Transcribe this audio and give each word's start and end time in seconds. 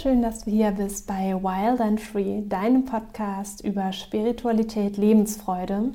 schön, 0.00 0.22
dass 0.22 0.44
du 0.44 0.50
hier 0.50 0.70
bist 0.70 1.06
bei 1.06 1.34
Wild 1.42 1.78
and 1.78 2.00
Free, 2.00 2.40
deinem 2.48 2.86
Podcast 2.86 3.62
über 3.62 3.92
Spiritualität, 3.92 4.96
Lebensfreude 4.96 5.92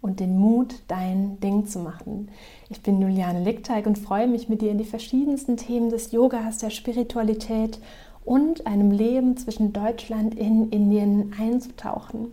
und 0.00 0.20
den 0.20 0.38
Mut, 0.38 0.76
dein 0.86 1.40
Ding 1.40 1.66
zu 1.66 1.80
machen. 1.80 2.28
Ich 2.70 2.82
bin 2.82 3.02
Juliane 3.02 3.42
Lickteig 3.42 3.86
und 3.86 3.98
freue 3.98 4.28
mich, 4.28 4.48
mit 4.48 4.62
dir 4.62 4.70
in 4.70 4.78
die 4.78 4.84
verschiedensten 4.84 5.56
Themen 5.56 5.90
des 5.90 6.12
Yogas, 6.12 6.58
der 6.58 6.70
Spiritualität 6.70 7.80
und 8.24 8.64
einem 8.64 8.92
Leben 8.92 9.36
zwischen 9.36 9.72
Deutschland 9.72 10.36
in 10.36 10.70
Indien 10.70 11.34
einzutauchen. 11.36 12.32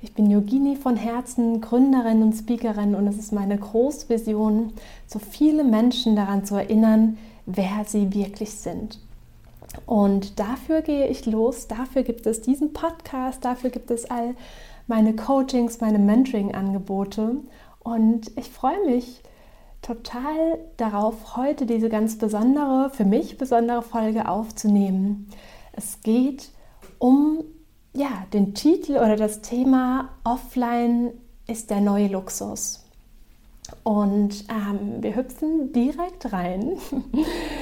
Ich 0.00 0.14
bin 0.14 0.30
Yogini 0.30 0.76
von 0.76 0.96
Herzen, 0.96 1.60
Gründerin 1.60 2.22
und 2.22 2.34
Speakerin 2.34 2.94
und 2.94 3.08
es 3.08 3.18
ist 3.18 3.32
meine 3.32 3.58
Großvision, 3.58 4.72
so 5.08 5.18
viele 5.18 5.64
Menschen 5.64 6.14
daran 6.14 6.44
zu 6.44 6.54
erinnern, 6.54 7.18
wer 7.46 7.84
sie 7.84 8.14
wirklich 8.14 8.52
sind. 8.52 9.00
Und 9.86 10.38
dafür 10.38 10.82
gehe 10.82 11.08
ich 11.08 11.26
los, 11.26 11.68
dafür 11.68 12.02
gibt 12.02 12.26
es 12.26 12.40
diesen 12.40 12.72
Podcast, 12.72 13.44
dafür 13.44 13.70
gibt 13.70 13.90
es 13.90 14.10
all 14.10 14.34
meine 14.86 15.14
Coachings, 15.14 15.80
meine 15.80 15.98
Mentoring-Angebote. 15.98 17.36
Und 17.80 18.36
ich 18.36 18.50
freue 18.50 18.84
mich 18.86 19.22
total 19.80 20.58
darauf, 20.76 21.36
heute 21.36 21.66
diese 21.66 21.88
ganz 21.88 22.18
besondere, 22.18 22.90
für 22.90 23.04
mich 23.04 23.38
besondere 23.38 23.82
Folge 23.82 24.28
aufzunehmen. 24.28 25.28
Es 25.72 26.00
geht 26.02 26.50
um 26.98 27.42
ja, 27.94 28.26
den 28.32 28.54
Titel 28.54 28.92
oder 28.92 29.16
das 29.16 29.42
Thema 29.42 30.10
Offline 30.24 31.12
ist 31.46 31.70
der 31.70 31.80
neue 31.80 32.08
Luxus. 32.08 32.84
Und 33.82 34.44
ähm, 34.48 35.02
wir 35.02 35.16
hüpfen 35.16 35.72
direkt 35.72 36.32
rein. 36.32 36.72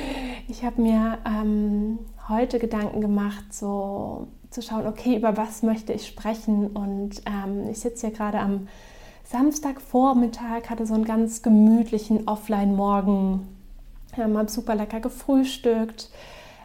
Ich 0.51 0.65
habe 0.65 0.83
mir 0.83 1.19
ähm, 1.25 2.01
heute 2.29 2.59
Gedanken 2.59 3.01
gemacht, 3.01 3.55
so 3.55 4.27
zu 4.51 4.63
schauen, 4.63 4.89
okay, 4.89 5.17
über 5.17 5.37
was 5.37 5.63
möchte 5.63 5.93
ich 5.93 6.09
sprechen. 6.09 6.67
Und 6.67 7.23
ähm, 7.25 7.69
ich 7.71 7.79
sitze 7.79 8.09
hier 8.09 8.17
gerade 8.17 8.41
am 8.41 8.67
Samstagvormittag, 9.23 10.69
hatte 10.69 10.87
so 10.87 10.95
einen 10.95 11.05
ganz 11.05 11.43
gemütlichen 11.43 12.27
Offline-Morgen, 12.27 13.47
ähm, 14.19 14.37
habe 14.37 14.51
super 14.51 14.75
lecker 14.75 14.99
gefrühstückt, 14.99 16.11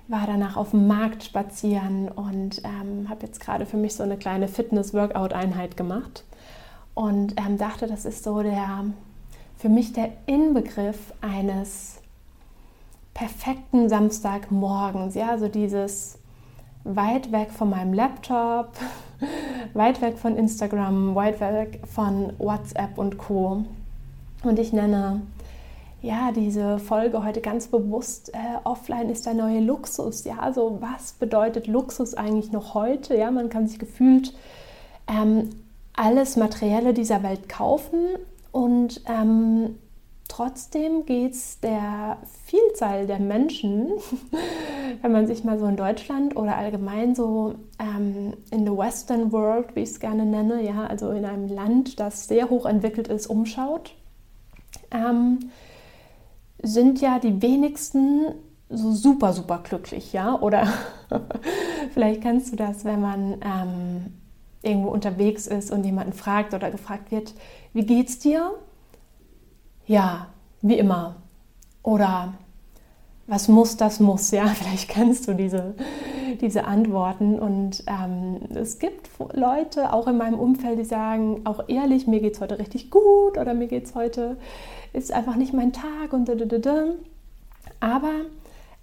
war 0.08 0.24
danach 0.26 0.58
auf 0.58 0.72
dem 0.72 0.88
Markt 0.88 1.24
spazieren 1.24 2.08
und 2.08 2.64
ähm, 2.64 3.08
habe 3.08 3.28
jetzt 3.28 3.40
gerade 3.40 3.68
für 3.68 3.78
mich 3.78 3.94
so 3.94 4.02
eine 4.02 4.18
kleine 4.18 4.48
Fitness-Workout-Einheit 4.48 5.78
gemacht 5.78 6.24
und 6.96 7.36
ähm, 7.40 7.60
dachte, 7.60 7.86
das 7.86 8.06
ist 8.06 8.24
so 8.24 8.42
der 8.42 8.86
für 9.58 9.70
mich 9.70 9.94
der 9.94 10.10
Inbegriff 10.26 11.14
eines 11.22 12.02
perfekten 13.16 13.90
Samstagmorgens. 13.90 15.16
Ja, 15.16 15.30
also 15.30 15.48
dieses 15.48 16.20
weit 16.84 17.32
weg 17.32 17.50
von 17.52 17.72
meinem 17.72 17.94
Laptop, 17.94 18.74
weit 19.74 20.02
weg 20.02 20.20
von 20.20 20.38
Instagram, 20.38 21.16
weit 21.16 21.40
weg 21.40 21.82
von 21.92 22.34
WhatsApp 22.38 23.00
und 23.00 23.18
Co. 23.18 23.64
Und 24.44 24.60
ich 24.60 24.72
nenne 24.72 25.22
ja 26.04 26.32
diese 26.36 26.78
Folge 26.78 27.24
heute 27.24 27.42
ganz 27.42 27.68
bewusst 27.68 28.32
äh, 28.34 28.38
offline 28.64 29.10
ist 29.10 29.26
der 29.26 29.34
neue 29.34 29.62
Luxus. 29.62 30.26
Ja, 30.26 30.38
also 30.40 30.78
was 30.82 31.14
bedeutet 31.14 31.66
Luxus 31.66 32.14
eigentlich 32.14 32.52
noch 32.52 32.76
heute? 32.76 33.16
Ja, 33.16 33.32
man 33.32 33.50
kann 33.50 33.68
sich 33.68 33.80
gefühlt 33.80 34.36
ähm, 35.08 35.50
alles 35.96 36.36
Materielle 36.36 36.94
dieser 36.94 37.24
Welt 37.24 37.50
kaufen 37.50 38.00
und 38.52 39.02
ähm, 39.08 39.78
Trotzdem 40.28 41.06
geht 41.06 41.34
es 41.34 41.60
der 41.60 42.18
Vielzahl 42.46 43.06
der 43.06 43.20
Menschen, 43.20 43.92
wenn 45.02 45.12
man 45.12 45.28
sich 45.28 45.44
mal 45.44 45.60
so 45.60 45.66
in 45.68 45.78
Deutschland 45.78 46.36
oder 46.36 46.58
allgemein 46.58 47.16
so 47.16 47.56
ähm, 47.80 48.34
in 48.52 48.66
the 48.66 48.72
Western 48.72 49.32
World, 49.32 49.76
wie 49.76 49.82
ich 49.82 49.92
es 49.92 50.00
gerne 50.00 50.26
nenne, 50.26 50.64
ja, 50.64 50.88
also 50.88 51.12
in 51.12 51.26
einem 51.26 51.48
Land, 51.48 52.00
das 52.00 52.28
sehr 52.28 52.50
hoch 52.50 52.66
entwickelt 52.66 53.08
ist, 53.08 53.28
umschaut, 53.28 53.96
ähm, 54.92 55.52
sind 56.62 57.02
ja 57.02 57.20
die 57.20 57.42
wenigsten 57.42 58.34
so 58.70 58.92
super, 58.92 59.32
super 59.34 59.60
glücklich, 59.64 60.12
ja? 60.14 60.40
Oder 60.40 60.68
vielleicht 61.94 62.22
kennst 62.22 62.52
du 62.52 62.56
das, 62.56 62.84
wenn 62.84 63.00
man 63.00 63.34
ähm, 63.42 64.14
irgendwo 64.64 64.90
unterwegs 64.90 65.46
ist 65.46 65.72
und 65.72 65.86
jemanden 65.86 66.14
fragt 66.14 66.54
oder 66.54 66.72
gefragt 66.72 67.12
wird, 67.12 67.34
wie 67.74 67.86
geht's 67.86 68.20
dir? 68.20 68.52
Ja, 69.86 70.28
wie 70.62 70.78
immer. 70.78 71.16
Oder 71.84 72.34
was 73.28 73.48
muss, 73.48 73.78
das 73.78 74.00
muss. 74.00 74.32
Ja, 74.32 74.48
vielleicht 74.56 74.90
kennst 74.90 75.28
du 75.28 75.34
diese, 75.34 75.76
diese 76.42 76.66
Antworten. 76.66 77.40
Und 77.40 77.84
ähm, 77.88 78.40
es 78.54 78.80
gibt 78.80 79.10
Leute, 79.34 79.94
auch 79.94 80.08
in 80.08 80.18
meinem 80.18 80.40
Umfeld, 80.40 80.80
die 80.80 80.86
sagen, 80.86 81.42
auch 81.46 81.68
ehrlich, 81.68 82.08
mir 82.08 82.20
geht 82.20 82.36
es 82.36 82.42
heute 82.42 82.60
richtig 82.60 82.92
gut 82.92 83.38
oder 83.38 83.54
mir 83.54 83.68
geht 83.68 83.86
es 83.86 83.96
heute, 83.96 84.38
ist 84.94 85.12
einfach 85.12 85.36
nicht 85.36 85.54
mein 85.54 85.74
Tag 85.74 86.14
und 86.14 86.28
da, 86.30 86.36
da, 86.36 86.46
da, 86.46 86.58
da. 86.58 86.86
Aber 87.80 88.14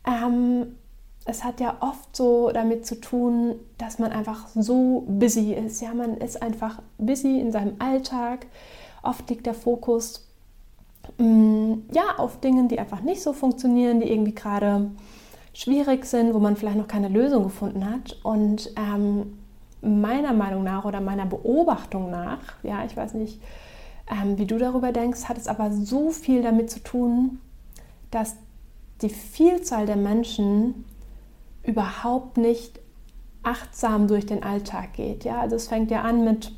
ähm, 0.06 0.76
es 1.24 1.44
hat 1.44 1.60
ja 1.60 1.76
oft 1.80 2.16
so 2.16 2.50
damit 2.52 2.84
zu 2.84 3.00
tun, 3.00 3.54
dass 3.78 3.98
man 3.98 4.10
einfach 4.10 4.48
so 4.54 5.04
busy 5.06 5.52
ist. 5.52 5.80
Ja, 5.80 5.94
man 5.94 6.16
ist 6.16 6.42
einfach 6.42 6.82
busy 6.98 7.38
in 7.38 7.52
seinem 7.52 7.76
Alltag. 7.78 8.46
Oft 9.02 9.30
liegt 9.30 9.46
der 9.46 9.54
Fokus 9.54 10.31
ja, 11.18 12.16
auf 12.16 12.40
Dingen, 12.40 12.68
die 12.68 12.78
einfach 12.78 13.02
nicht 13.02 13.22
so 13.22 13.32
funktionieren, 13.32 14.00
die 14.00 14.10
irgendwie 14.10 14.34
gerade 14.34 14.90
schwierig 15.52 16.04
sind, 16.06 16.34
wo 16.34 16.38
man 16.38 16.56
vielleicht 16.56 16.78
noch 16.78 16.88
keine 16.88 17.08
Lösung 17.08 17.44
gefunden 17.44 17.88
hat. 17.88 18.18
Und 18.22 18.72
ähm, 18.76 19.38
meiner 19.82 20.32
Meinung 20.32 20.64
nach 20.64 20.84
oder 20.84 21.00
meiner 21.00 21.26
Beobachtung 21.26 22.10
nach, 22.10 22.40
ja, 22.62 22.84
ich 22.84 22.96
weiß 22.96 23.14
nicht, 23.14 23.40
ähm, 24.10 24.38
wie 24.38 24.46
du 24.46 24.58
darüber 24.58 24.92
denkst, 24.92 25.28
hat 25.28 25.38
es 25.38 25.48
aber 25.48 25.72
so 25.72 26.10
viel 26.10 26.42
damit 26.42 26.70
zu 26.70 26.80
tun, 26.80 27.40
dass 28.10 28.36
die 29.02 29.08
Vielzahl 29.08 29.86
der 29.86 29.96
Menschen 29.96 30.84
überhaupt 31.64 32.36
nicht 32.36 32.80
achtsam 33.42 34.06
durch 34.08 34.26
den 34.26 34.42
Alltag 34.42 34.94
geht. 34.94 35.24
Ja, 35.24 35.40
also 35.40 35.56
es 35.56 35.68
fängt 35.68 35.90
ja 35.90 36.02
an 36.02 36.24
mit 36.24 36.52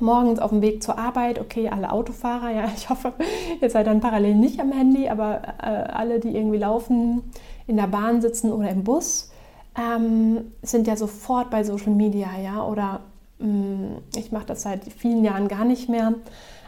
morgens 0.00 0.38
auf 0.38 0.50
dem 0.50 0.62
Weg 0.62 0.82
zur 0.82 0.98
Arbeit, 0.98 1.40
okay, 1.40 1.68
alle 1.68 1.90
Autofahrer, 1.90 2.50
ja, 2.50 2.64
ich 2.76 2.90
hoffe, 2.90 3.12
ihr 3.60 3.70
seid 3.70 3.86
dann 3.86 4.00
parallel 4.00 4.34
nicht 4.34 4.60
am 4.60 4.72
Handy, 4.72 5.08
aber 5.08 5.42
äh, 5.62 5.66
alle, 5.66 6.20
die 6.20 6.34
irgendwie 6.34 6.58
laufen, 6.58 7.22
in 7.66 7.76
der 7.76 7.86
Bahn 7.86 8.20
sitzen 8.20 8.52
oder 8.52 8.70
im 8.70 8.84
Bus, 8.84 9.30
ähm, 9.76 10.52
sind 10.62 10.86
ja 10.86 10.96
sofort 10.96 11.50
bei 11.50 11.64
Social 11.64 11.92
Media, 11.92 12.28
ja, 12.42 12.64
oder 12.64 13.00
mh, 13.38 13.46
mm, 13.46 13.96
ich 14.16 14.32
mache 14.32 14.46
das 14.46 14.62
seit 14.62 14.84
vielen 14.84 15.24
Jahren 15.24 15.48
gar 15.48 15.64
nicht 15.64 15.88
mehr, 15.88 16.14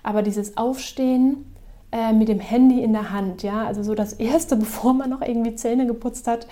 aber 0.03 0.23
dieses 0.23 0.57
Aufstehen 0.57 1.45
äh, 1.93 2.13
mit 2.13 2.29
dem 2.29 2.39
Handy 2.39 2.83
in 2.83 2.93
der 2.93 3.11
Hand, 3.11 3.43
ja, 3.43 3.65
also 3.67 3.83
so 3.83 3.95
das 3.95 4.13
erste, 4.21 4.57
bevor 4.57 4.95
man 4.95 5.11
noch 5.11 5.23
irgendwie 5.23 5.55
Zähne 5.55 5.87
geputzt 5.87 6.27
hat, 6.27 6.47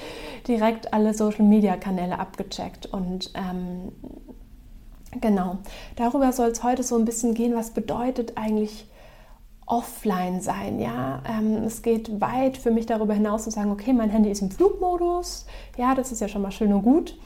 direkt 0.47 0.93
alle 0.93 1.15
Social 1.15 1.45
Media 1.45 1.77
Kanäle 1.77 2.19
abgecheckt 2.19 2.87
und 2.87 3.31
ähm, 3.35 3.93
Genau, 5.21 5.59
darüber 5.97 6.33
soll 6.33 6.51
es 6.51 6.63
heute 6.63 6.83
so 6.83 6.97
ein 6.97 7.05
bisschen 7.05 7.35
gehen, 7.35 7.55
was 7.55 7.71
bedeutet 7.71 8.37
eigentlich 8.37 8.87
offline 9.65 10.41
sein. 10.41 10.81
Ja, 10.81 11.23
ähm, 11.29 11.65
es 11.65 11.83
geht 11.83 12.21
weit 12.21 12.57
für 12.57 12.71
mich 12.71 12.87
darüber 12.87 13.15
hinaus 13.15 13.45
zu 13.45 13.51
sagen, 13.51 13.71
okay, 13.71 13.93
mein 13.93 14.11
Handy 14.11 14.31
ist 14.31 14.43
im 14.43 14.51
Flugmodus. 14.51 15.47
Ja, 15.77 15.95
das 15.95 16.13
ist 16.13 16.21
ja 16.21 16.29
schon 16.29 16.43
mal 16.43 16.51
schön 16.51 16.73
und 16.73 16.83
gut. 16.83 17.17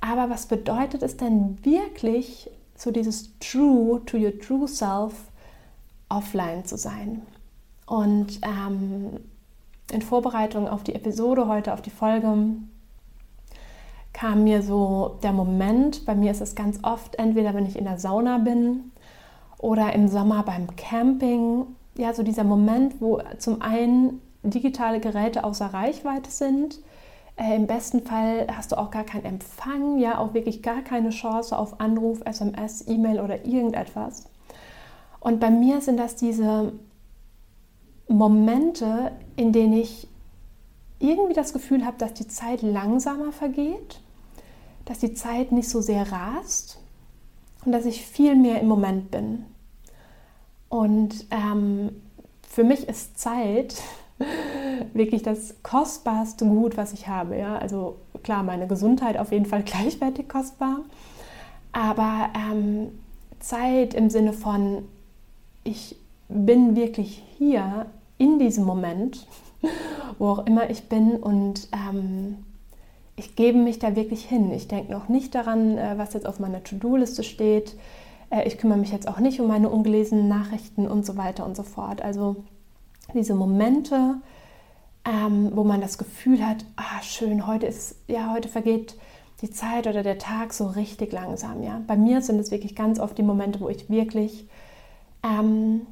Aber 0.00 0.30
was 0.30 0.46
bedeutet 0.46 1.02
es 1.02 1.16
denn 1.16 1.58
wirklich, 1.62 2.50
so 2.74 2.90
dieses 2.90 3.38
True 3.38 4.02
to 4.06 4.16
your 4.16 4.38
true 4.38 4.66
self 4.66 5.12
offline 6.08 6.64
zu 6.64 6.76
sein? 6.76 7.22
Und 7.86 8.40
ähm, 8.42 9.20
in 9.92 10.02
Vorbereitung 10.02 10.68
auf 10.68 10.84
die 10.84 10.94
Episode 10.94 11.48
heute, 11.48 11.74
auf 11.74 11.82
die 11.82 11.90
Folge, 11.90 12.28
kam 14.12 14.44
mir 14.44 14.62
so 14.62 15.18
der 15.22 15.32
Moment, 15.32 16.04
bei 16.04 16.14
mir 16.14 16.30
ist 16.30 16.40
es 16.40 16.54
ganz 16.54 16.78
oft, 16.82 17.16
entweder 17.16 17.54
wenn 17.54 17.66
ich 17.66 17.78
in 17.78 17.84
der 17.84 17.98
Sauna 17.98 18.38
bin 18.38 18.92
oder 19.58 19.92
im 19.92 20.08
Sommer 20.08 20.42
beim 20.42 20.74
Camping, 20.76 21.66
ja, 21.96 22.12
so 22.12 22.22
dieser 22.22 22.44
Moment, 22.44 23.00
wo 23.00 23.20
zum 23.38 23.62
einen 23.62 24.20
digitale 24.42 25.00
Geräte 25.00 25.44
außer 25.44 25.66
Reichweite 25.66 26.30
sind, 26.30 26.80
äh, 27.36 27.56
im 27.56 27.66
besten 27.66 28.02
Fall 28.02 28.46
hast 28.54 28.72
du 28.72 28.78
auch 28.78 28.90
gar 28.90 29.04
keinen 29.04 29.24
Empfang, 29.24 29.98
ja, 29.98 30.18
auch 30.18 30.34
wirklich 30.34 30.62
gar 30.62 30.82
keine 30.82 31.10
Chance 31.10 31.56
auf 31.56 31.80
Anruf, 31.80 32.20
SMS, 32.24 32.86
E-Mail 32.88 33.20
oder 33.20 33.46
irgendetwas. 33.46 34.24
Und 35.20 35.40
bei 35.40 35.50
mir 35.50 35.80
sind 35.80 35.98
das 35.98 36.16
diese 36.16 36.72
Momente, 38.08 39.12
in 39.36 39.52
denen 39.52 39.74
ich 39.74 40.08
irgendwie 41.00 41.34
das 41.34 41.52
Gefühl 41.52 41.84
habe, 41.84 41.96
dass 41.98 42.14
die 42.14 42.28
Zeit 42.28 42.62
langsamer 42.62 43.32
vergeht, 43.32 44.00
dass 44.84 44.98
die 44.98 45.14
Zeit 45.14 45.50
nicht 45.50 45.68
so 45.68 45.80
sehr 45.80 46.12
rast 46.12 46.78
und 47.64 47.72
dass 47.72 47.86
ich 47.86 48.04
viel 48.04 48.36
mehr 48.36 48.60
im 48.60 48.68
Moment 48.68 49.10
bin. 49.10 49.44
Und 50.68 51.26
ähm, 51.30 51.90
für 52.48 52.64
mich 52.64 52.88
ist 52.88 53.18
Zeit 53.18 53.82
wirklich 54.94 55.22
das 55.22 55.56
kostbarste 55.62 56.44
Gut, 56.44 56.76
was 56.76 56.92
ich 56.92 57.08
habe. 57.08 57.36
Ja? 57.36 57.58
Also 57.58 57.96
klar, 58.22 58.42
meine 58.42 58.66
Gesundheit 58.66 59.16
auf 59.16 59.32
jeden 59.32 59.46
Fall 59.46 59.62
gleichwertig 59.64 60.28
kostbar, 60.28 60.80
aber 61.72 62.28
ähm, 62.34 62.98
Zeit 63.38 63.94
im 63.94 64.10
Sinne 64.10 64.32
von, 64.32 64.84
ich 65.64 65.96
bin 66.28 66.76
wirklich 66.76 67.22
hier 67.38 67.86
in 68.18 68.38
diesem 68.38 68.64
Moment, 68.64 69.26
wo 70.18 70.28
auch 70.28 70.46
immer 70.46 70.70
ich 70.70 70.88
bin 70.88 71.16
und 71.16 71.68
ähm, 71.72 72.36
ich 73.16 73.36
gebe 73.36 73.58
mich 73.58 73.78
da 73.78 73.96
wirklich 73.96 74.24
hin. 74.24 74.50
Ich 74.52 74.68
denke 74.68 74.92
noch 74.92 75.08
nicht 75.08 75.34
daran, 75.34 75.76
äh, 75.76 75.94
was 75.96 76.14
jetzt 76.14 76.26
auf 76.26 76.40
meiner 76.40 76.64
To-Do-Liste 76.64 77.22
steht. 77.22 77.76
Äh, 78.30 78.46
ich 78.46 78.58
kümmere 78.58 78.78
mich 78.78 78.92
jetzt 78.92 79.08
auch 79.08 79.18
nicht 79.18 79.40
um 79.40 79.48
meine 79.48 79.68
ungelesenen 79.68 80.28
Nachrichten 80.28 80.86
und 80.88 81.04
so 81.04 81.16
weiter 81.16 81.44
und 81.44 81.56
so 81.56 81.62
fort. 81.62 82.02
Also 82.02 82.36
diese 83.14 83.34
Momente, 83.34 84.16
ähm, 85.04 85.50
wo 85.54 85.64
man 85.64 85.80
das 85.80 85.98
Gefühl 85.98 86.46
hat, 86.46 86.64
ah 86.76 87.02
schön, 87.02 87.46
heute 87.46 87.66
ist, 87.66 87.96
ja, 88.06 88.32
heute 88.32 88.48
vergeht 88.48 88.96
die 89.42 89.50
Zeit 89.50 89.86
oder 89.86 90.02
der 90.02 90.18
Tag 90.18 90.52
so 90.52 90.66
richtig 90.66 91.12
langsam. 91.12 91.62
Ja? 91.62 91.80
Bei 91.86 91.96
mir 91.96 92.22
sind 92.22 92.38
es 92.38 92.50
wirklich 92.50 92.74
ganz 92.74 92.98
oft 92.98 93.16
die 93.16 93.22
Momente, 93.22 93.60
wo 93.60 93.68
ich 93.68 93.88
wirklich 93.88 94.48
ähm, 95.22 95.86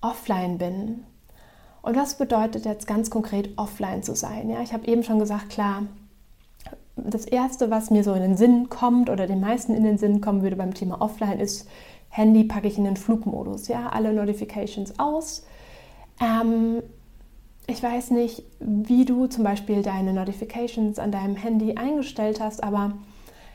offline 0.00 0.58
bin. 0.58 1.04
Und 1.82 1.96
was 1.96 2.16
bedeutet 2.16 2.64
jetzt 2.64 2.86
ganz 2.86 3.10
konkret 3.10 3.50
offline 3.56 4.02
zu 4.02 4.14
sein? 4.14 4.50
Ja, 4.50 4.60
ich 4.62 4.72
habe 4.72 4.86
eben 4.86 5.02
schon 5.02 5.18
gesagt, 5.18 5.50
klar, 5.50 5.84
das 6.96 7.24
erste, 7.24 7.70
was 7.70 7.90
mir 7.90 8.02
so 8.02 8.12
in 8.14 8.22
den 8.22 8.36
Sinn 8.36 8.68
kommt 8.68 9.08
oder 9.10 9.26
den 9.26 9.40
meisten 9.40 9.74
in 9.74 9.84
den 9.84 9.98
Sinn 9.98 10.20
kommen 10.20 10.42
würde 10.42 10.56
beim 10.56 10.74
Thema 10.74 11.00
offline, 11.00 11.38
ist 11.38 11.68
Handy 12.10 12.44
packe 12.44 12.68
ich 12.68 12.78
in 12.78 12.84
den 12.84 12.96
Flugmodus. 12.96 13.68
Ja, 13.68 13.88
alle 13.90 14.12
Notifications 14.12 14.98
aus. 14.98 15.46
Ähm, 16.20 16.82
ich 17.66 17.82
weiß 17.82 18.10
nicht, 18.12 18.44
wie 18.60 19.04
du 19.04 19.26
zum 19.26 19.44
Beispiel 19.44 19.82
deine 19.82 20.12
Notifications 20.12 20.98
an 20.98 21.12
deinem 21.12 21.36
Handy 21.36 21.74
eingestellt 21.76 22.40
hast, 22.40 22.64
aber 22.64 22.94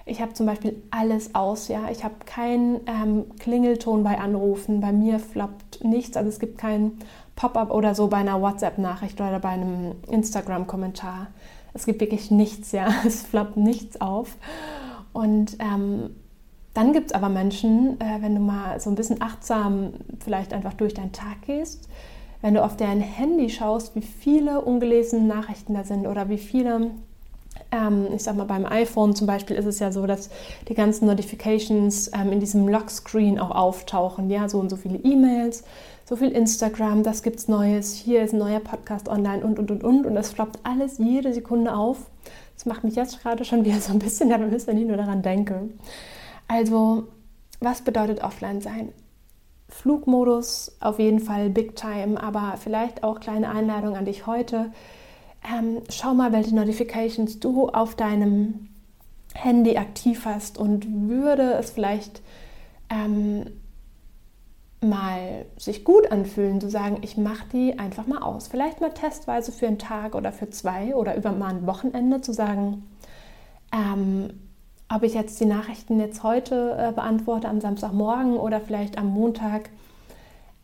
ich 0.05 0.21
habe 0.21 0.33
zum 0.33 0.45
Beispiel 0.45 0.83
alles 0.91 1.33
aus. 1.33 1.67
Ja, 1.67 1.89
ich 1.89 2.03
habe 2.03 2.15
keinen 2.25 2.81
ähm, 2.87 3.25
Klingelton 3.39 4.03
bei 4.03 4.19
Anrufen. 4.19 4.81
Bei 4.81 4.91
mir 4.91 5.17
floppt 5.17 5.83
nichts. 5.83 6.17
Also 6.17 6.29
es 6.29 6.39
gibt 6.39 6.57
kein 6.57 6.99
Pop-up 7.35 7.71
oder 7.71 7.95
so 7.95 8.07
bei 8.07 8.17
einer 8.17 8.41
WhatsApp-Nachricht 8.41 9.19
oder 9.19 9.39
bei 9.39 9.49
einem 9.49 9.95
Instagram-Kommentar. 10.09 11.27
Es 11.73 11.85
gibt 11.85 12.01
wirklich 12.01 12.31
nichts. 12.31 12.71
Ja, 12.71 12.87
es 13.05 13.23
floppt 13.23 13.57
nichts 13.57 13.99
auf. 14.01 14.37
Und 15.13 15.57
ähm, 15.59 16.09
dann 16.73 16.91
gibt 16.93 17.07
es 17.07 17.13
aber 17.13 17.29
Menschen, 17.29 17.99
äh, 18.01 18.21
wenn 18.21 18.35
du 18.35 18.41
mal 18.41 18.79
so 18.79 18.89
ein 18.89 18.95
bisschen 18.95 19.21
achtsam 19.21 19.93
vielleicht 20.23 20.53
einfach 20.53 20.73
durch 20.73 20.93
deinen 20.93 21.11
Tag 21.11 21.43
gehst, 21.45 21.87
wenn 22.41 22.55
du 22.55 22.63
auf 22.63 22.75
dein 22.75 22.99
Handy 22.99 23.49
schaust, 23.49 23.95
wie 23.95 24.01
viele 24.01 24.61
ungelesene 24.61 25.23
Nachrichten 25.23 25.75
da 25.75 25.83
sind 25.83 26.07
oder 26.07 26.29
wie 26.29 26.39
viele, 26.39 26.91
ähm, 27.73 28.07
ich 28.13 28.23
sag 28.23 28.35
mal 28.35 28.45
beim 28.45 28.65
iPhone 28.65 29.15
zum 29.15 29.27
Beispiel 29.27 29.55
ist 29.55 29.65
es 29.65 29.79
ja 29.79 29.91
so, 29.91 30.05
dass 30.05 30.29
die 30.69 30.75
ganzen 30.75 31.07
Notifications 31.07 32.11
ähm, 32.13 32.31
in 32.31 32.39
diesem 32.39 32.67
Lockscreen 32.67 33.39
auch 33.39 33.51
auftauchen, 33.51 34.29
ja, 34.29 34.47
so 34.47 34.59
und 34.59 34.69
so 34.69 34.77
viele 34.77 34.99
E-Mails, 34.99 35.63
so 36.05 36.15
viel 36.15 36.29
Instagram, 36.29 37.03
das 37.03 37.23
gibt's 37.23 37.47
Neues, 37.47 37.95
hier 37.95 38.23
ist 38.23 38.33
ein 38.33 38.39
neuer 38.39 38.59
Podcast 38.59 39.09
online 39.09 39.43
und 39.43 39.57
und 39.57 39.71
und 39.71 39.83
und 39.83 40.05
und 40.05 40.15
das 40.15 40.31
floppt 40.31 40.59
alles 40.63 40.99
jede 40.99 41.33
Sekunde 41.33 41.75
auf. 41.75 42.09
Das 42.53 42.65
macht 42.65 42.83
mich 42.83 42.95
jetzt 42.95 43.21
gerade 43.21 43.43
schon 43.43 43.65
wieder 43.65 43.79
so 43.79 43.91
ein 43.91 43.99
bisschen 43.99 44.29
nervös, 44.29 44.67
wenn 44.67 44.77
ich 44.77 44.85
nur 44.85 44.97
daran 44.97 45.23
denke. 45.23 45.69
Also, 46.47 47.07
was 47.59 47.81
bedeutet 47.81 48.23
offline 48.23 48.61
sein? 48.61 48.89
Flugmodus 49.69 50.77
auf 50.79 50.99
jeden 50.99 51.19
Fall 51.19 51.49
Big 51.49 51.75
Time, 51.75 52.21
aber 52.21 52.55
vielleicht 52.57 53.03
auch 53.03 53.19
kleine 53.19 53.49
Einladung 53.49 53.97
an 53.97 54.05
dich 54.05 54.27
heute. 54.27 54.71
Ähm, 55.43 55.81
schau 55.89 56.13
mal, 56.13 56.31
welche 56.31 56.55
Notifications 56.55 57.39
du 57.39 57.69
auf 57.69 57.95
deinem 57.95 58.69
Handy 59.33 59.77
aktiv 59.77 60.25
hast 60.25 60.57
und 60.57 61.09
würde 61.09 61.53
es 61.53 61.71
vielleicht 61.71 62.21
ähm, 62.89 63.45
mal 64.81 65.45
sich 65.57 65.83
gut 65.83 66.11
anfühlen, 66.11 66.61
zu 66.61 66.69
sagen, 66.69 66.97
ich 67.01 67.17
mache 67.17 67.45
die 67.51 67.79
einfach 67.79 68.07
mal 68.07 68.21
aus. 68.21 68.47
Vielleicht 68.47 68.81
mal 68.81 68.91
testweise 68.91 69.51
für 69.51 69.67
einen 69.67 69.79
Tag 69.79 70.15
oder 70.15 70.31
für 70.31 70.49
zwei 70.49 70.95
oder 70.95 71.15
über 71.15 71.31
mal 71.31 71.49
ein 71.49 71.65
Wochenende 71.65 72.21
zu 72.21 72.33
sagen, 72.33 72.83
ähm, 73.73 74.29
ob 74.93 75.03
ich 75.03 75.13
jetzt 75.13 75.39
die 75.39 75.45
Nachrichten 75.45 75.99
jetzt 75.99 76.23
heute 76.23 76.75
äh, 76.77 76.91
beantworte, 76.91 77.49
am 77.49 77.61
Samstagmorgen 77.61 78.37
oder 78.37 78.61
vielleicht 78.61 78.97
am 78.97 79.07
Montag, 79.07 79.69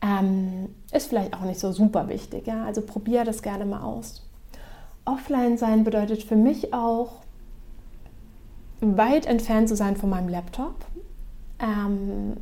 ähm, 0.02 0.76
ist 0.92 1.08
vielleicht 1.08 1.34
auch 1.34 1.42
nicht 1.42 1.60
so 1.60 1.72
super 1.72 2.08
wichtig. 2.08 2.46
Ja? 2.46 2.64
Also 2.66 2.82
probiere 2.82 3.26
das 3.26 3.42
gerne 3.42 3.66
mal 3.66 3.82
aus. 3.82 4.29
Offline 5.10 5.58
sein 5.58 5.84
bedeutet 5.84 6.24
für 6.24 6.36
mich 6.36 6.74
auch, 6.74 7.20
weit 8.82 9.26
entfernt 9.26 9.68
zu 9.68 9.76
sein 9.76 9.98
von 9.98 10.10
meinem 10.10 10.30
Laptop. 10.30 10.76
Ähm, 11.60 12.38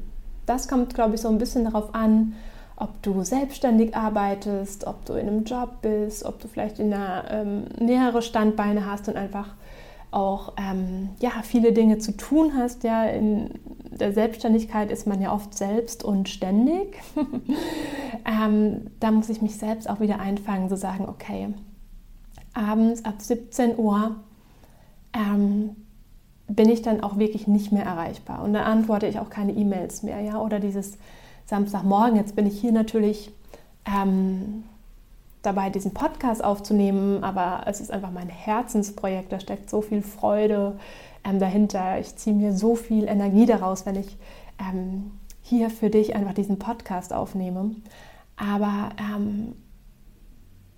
das 0.46 0.68
kommt, 0.68 0.94
glaube 0.94 1.16
ich, 1.16 1.22
so 1.22 1.30
ein 1.30 1.38
bisschen 1.38 1.66
darauf 1.66 1.96
an, 1.96 2.36
ob 2.76 3.02
du 3.02 3.24
selbstständig 3.24 3.96
arbeitest, 3.96 4.86
ob 4.86 5.04
du 5.06 5.14
in 5.14 5.28
einem 5.28 5.44
Job 5.46 5.82
bist, 5.82 6.26
ob 6.26 6.40
du 6.40 6.48
vielleicht 6.48 6.80
in 6.80 6.94
einer 6.94 7.26
ähm, 7.32 7.64
mehrere 7.80 8.22
Standbeine 8.22 8.86
hast 8.86 9.08
und 9.08 9.18
einfach 9.18 9.56
auch 10.12 10.54
ähm, 10.58 11.10
ja, 11.20 11.32
viele 11.44 11.74
Dinge 11.74 11.98
zu 11.98 12.16
tun 12.16 12.54
hast. 12.56 12.84
Ja, 12.84 13.06
in 13.06 13.50
der 14.00 14.14
Selbstständigkeit 14.14 14.92
ist 14.92 15.08
man 15.08 15.22
ja 15.22 15.34
oft 15.34 15.58
selbst 15.58 16.04
und 16.04 16.30
ständig. 16.30 17.02
ähm, 18.26 18.92
da 19.00 19.12
muss 19.12 19.30
ich 19.30 19.42
mich 19.42 19.58
selbst 19.58 19.90
auch 19.90 20.00
wieder 20.00 20.20
einfangen, 20.20 20.70
zu 20.70 20.78
sagen, 20.78 21.10
okay, 21.10 21.50
abends 22.58 23.06
ab 23.06 23.22
17 23.22 23.78
Uhr 23.78 24.16
ähm, 25.14 25.76
bin 26.48 26.70
ich 26.70 26.82
dann 26.82 27.02
auch 27.02 27.18
wirklich 27.18 27.48
nicht 27.48 27.72
mehr 27.72 27.86
erreichbar. 27.86 28.44
Und 28.44 28.54
dann 28.54 28.64
antworte 28.64 29.08
ich 29.08 29.20
auch 29.20 29.30
keine 29.30 29.52
E-Mails 29.54 30.04
mehr. 30.04 30.22
Ja? 30.22 30.42
Oder 30.42 30.60
dieses 30.60 30.98
Samstagmorgen, 31.46 32.16
jetzt 32.16 32.36
bin 32.36 32.48
ich 32.48 32.60
hier 32.60 32.72
natürlich 32.72 33.32
ähm, 33.86 34.64
dabei, 35.42 35.70
diesen 35.70 35.94
Podcast 35.94 36.44
aufzunehmen, 36.44 37.24
aber 37.24 37.64
es 37.68 37.80
ist 37.80 37.92
einfach 37.92 38.12
mein 38.12 38.30
Herzensprojekt, 38.30 39.32
da 39.32 39.40
steckt 39.40 39.70
so 39.70 39.82
viel 39.82 40.02
Freude 40.02 40.78
ähm, 41.24 41.40
dahinter. 41.40 42.00
Ich 42.00 42.16
ziehe 42.16 42.36
mir 42.36 42.54
so 42.54 42.76
viel 42.76 43.08
Energie 43.08 43.46
daraus, 43.46 43.86
wenn 43.86 43.96
ich 43.96 44.18
ähm, 44.60 45.12
hier 45.42 45.70
für 45.70 45.90
dich 45.90 46.16
einfach 46.16 46.34
diesen 46.34 46.60
Podcast 46.60 47.14
aufnehme. 47.14 47.76
Aber 48.36 48.90
ähm, 49.00 49.54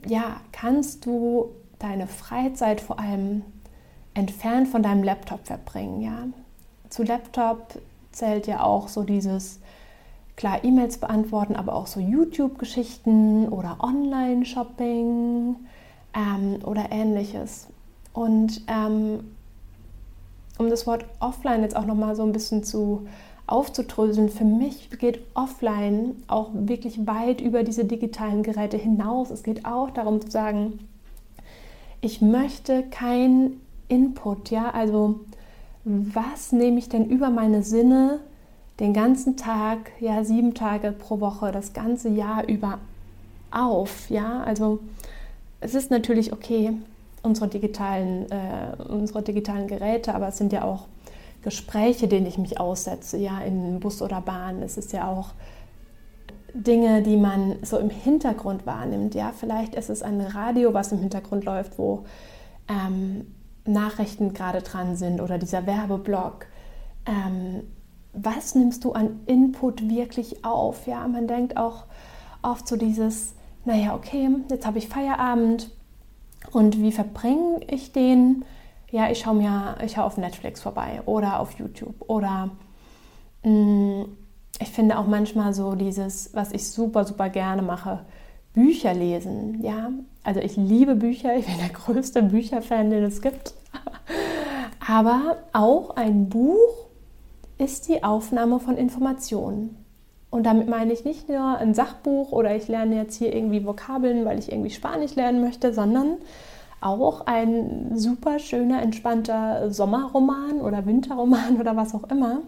ja, 0.05 0.37
kannst 0.51 1.05
du 1.05 1.49
deine 1.79 2.07
Freizeit 2.07 2.81
vor 2.81 2.99
allem 2.99 3.43
entfernt 4.13 4.67
von 4.67 4.83
deinem 4.83 5.03
Laptop 5.03 5.47
verbringen, 5.47 6.01
ja? 6.01 6.27
Zu 6.89 7.03
Laptop 7.03 7.79
zählt 8.11 8.47
ja 8.47 8.63
auch 8.63 8.87
so 8.87 9.03
dieses 9.03 9.59
klar 10.35 10.63
E-Mails 10.63 10.97
beantworten, 10.97 11.55
aber 11.55 11.75
auch 11.75 11.87
so 11.87 11.99
YouTube-Geschichten 11.99 13.49
oder 13.49 13.77
Online-Shopping 13.79 15.55
ähm, 16.15 16.59
oder 16.63 16.91
ähnliches. 16.91 17.67
Und 18.13 18.61
ähm, 18.67 19.35
um 20.57 20.69
das 20.69 20.87
Wort 20.87 21.05
offline 21.19 21.61
jetzt 21.61 21.75
auch 21.75 21.85
nochmal 21.85 22.15
so 22.15 22.23
ein 22.23 22.31
bisschen 22.31 22.63
zu 22.63 23.07
aufzudröseln, 23.47 24.29
für 24.29 24.45
mich 24.45 24.89
geht 24.99 25.19
offline 25.33 26.23
auch 26.27 26.49
wirklich 26.53 27.05
weit 27.07 27.41
über 27.41 27.63
diese 27.63 27.85
digitalen 27.85 28.43
Geräte 28.43 28.77
hinaus. 28.77 29.31
Es 29.31 29.43
geht 29.43 29.65
auch 29.65 29.89
darum 29.89 30.21
zu 30.21 30.29
sagen, 30.29 30.79
ich 32.01 32.21
möchte 32.21 32.83
kein 32.83 33.59
Input, 33.87 34.51
ja, 34.51 34.69
also 34.71 35.19
was 35.83 36.51
nehme 36.51 36.79
ich 36.79 36.89
denn 36.89 37.09
über 37.09 37.29
meine 37.29 37.63
Sinne 37.63 38.19
den 38.79 38.93
ganzen 38.93 39.35
Tag, 39.35 39.91
ja, 39.99 40.23
sieben 40.23 40.53
Tage 40.53 40.91
pro 40.91 41.19
Woche, 41.19 41.51
das 41.51 41.73
ganze 41.73 42.09
Jahr 42.09 42.47
über 42.47 42.79
auf. 43.51 44.09
Ja, 44.09 44.43
also 44.43 44.79
es 45.59 45.75
ist 45.75 45.91
natürlich 45.91 46.31
okay, 46.31 46.73
unsere 47.23 47.47
digitalen, 47.47 48.31
äh, 48.31 48.81
unsere 48.87 49.21
digitalen 49.21 49.67
Geräte, 49.67 50.15
aber 50.15 50.29
es 50.29 50.37
sind 50.37 50.53
ja 50.53 50.63
auch 50.63 50.85
Gespräche, 51.41 52.07
denen 52.07 52.27
ich 52.27 52.37
mich 52.37 52.59
aussetze, 52.59 53.17
ja, 53.17 53.39
in 53.41 53.79
Bus 53.79 54.01
oder 54.01 54.21
Bahn. 54.21 54.61
Es 54.61 54.77
ist 54.77 54.93
ja 54.93 55.07
auch 55.07 55.29
Dinge, 56.53 57.01
die 57.01 57.17
man 57.17 57.57
so 57.61 57.77
im 57.77 57.89
Hintergrund 57.89 58.65
wahrnimmt. 58.65 59.15
Ja, 59.15 59.31
vielleicht 59.37 59.75
ist 59.75 59.89
es 59.89 60.01
ein 60.01 60.21
Radio, 60.21 60.73
was 60.73 60.91
im 60.91 60.99
Hintergrund 60.99 61.45
läuft, 61.45 61.77
wo 61.77 62.05
ähm, 62.67 63.27
Nachrichten 63.65 64.33
gerade 64.33 64.61
dran 64.61 64.95
sind 64.95 65.21
oder 65.21 65.37
dieser 65.37 65.65
Werbeblock. 65.65 66.47
Ähm, 67.05 67.63
was 68.13 68.55
nimmst 68.55 68.83
du 68.83 68.93
an 68.93 69.21
Input 69.25 69.87
wirklich 69.87 70.43
auf? 70.43 70.87
Ja, 70.87 71.07
man 71.07 71.27
denkt 71.27 71.57
auch 71.57 71.85
oft 72.41 72.67
so 72.67 72.75
dieses, 72.75 73.35
naja, 73.65 73.95
okay, 73.95 74.29
jetzt 74.49 74.65
habe 74.65 74.77
ich 74.77 74.87
Feierabend 74.87 75.71
und 76.51 76.81
wie 76.81 76.91
verbringe 76.91 77.61
ich 77.67 77.91
den? 77.91 78.45
Ja, 78.91 79.09
ich 79.11 79.19
schaue 79.19 79.35
mir, 79.35 79.77
ich 79.83 79.93
schaue 79.93 80.05
auf 80.05 80.17
Netflix 80.17 80.61
vorbei 80.61 81.01
oder 81.05 81.39
auf 81.39 81.59
YouTube 81.59 81.95
oder 82.07 82.49
mh, 83.43 83.51
mm, 83.51 84.17
ich 84.59 84.69
finde 84.69 84.97
auch 84.97 85.07
manchmal 85.07 85.53
so 85.53 85.75
dieses, 85.75 86.33
was 86.33 86.51
ich 86.51 86.69
super, 86.69 87.05
super 87.05 87.29
gerne 87.29 87.61
mache, 87.61 87.99
Bücher 88.53 88.93
lesen, 88.93 89.61
ja. 89.61 89.91
Also 90.23 90.39
ich 90.41 90.57
liebe 90.57 90.95
Bücher, 90.95 91.35
ich 91.35 91.45
bin 91.45 91.57
der 91.57 91.69
größte 91.69 92.23
Bücherfan, 92.23 92.89
den 92.89 93.03
es 93.03 93.21
gibt. 93.21 93.53
Aber 94.87 95.37
auch 95.53 95.95
ein 95.95 96.29
Buch 96.29 96.87
ist 97.57 97.87
die 97.87 98.03
Aufnahme 98.03 98.59
von 98.59 98.77
Informationen. 98.77 99.77
Und 100.31 100.45
damit 100.45 100.67
meine 100.67 100.93
ich 100.93 101.05
nicht 101.05 101.29
nur 101.29 101.57
ein 101.57 101.73
Sachbuch 101.73 102.31
oder 102.31 102.55
ich 102.55 102.67
lerne 102.67 102.95
jetzt 102.95 103.15
hier 103.15 103.33
irgendwie 103.33 103.65
Vokabeln, 103.65 104.25
weil 104.25 104.39
ich 104.39 104.51
irgendwie 104.51 104.69
Spanisch 104.69 105.15
lernen 105.15 105.41
möchte, 105.41 105.73
sondern 105.73 106.17
auch 106.81 107.25
ein 107.25 107.97
super 107.97 108.39
schöner, 108.39 108.81
entspannter 108.81 109.71
Sommerroman 109.71 110.61
oder 110.61 110.85
Winterroman 110.85 111.57
oder 111.59 111.75
was 111.75 111.93
auch 111.95 112.09
immer, 112.09 112.41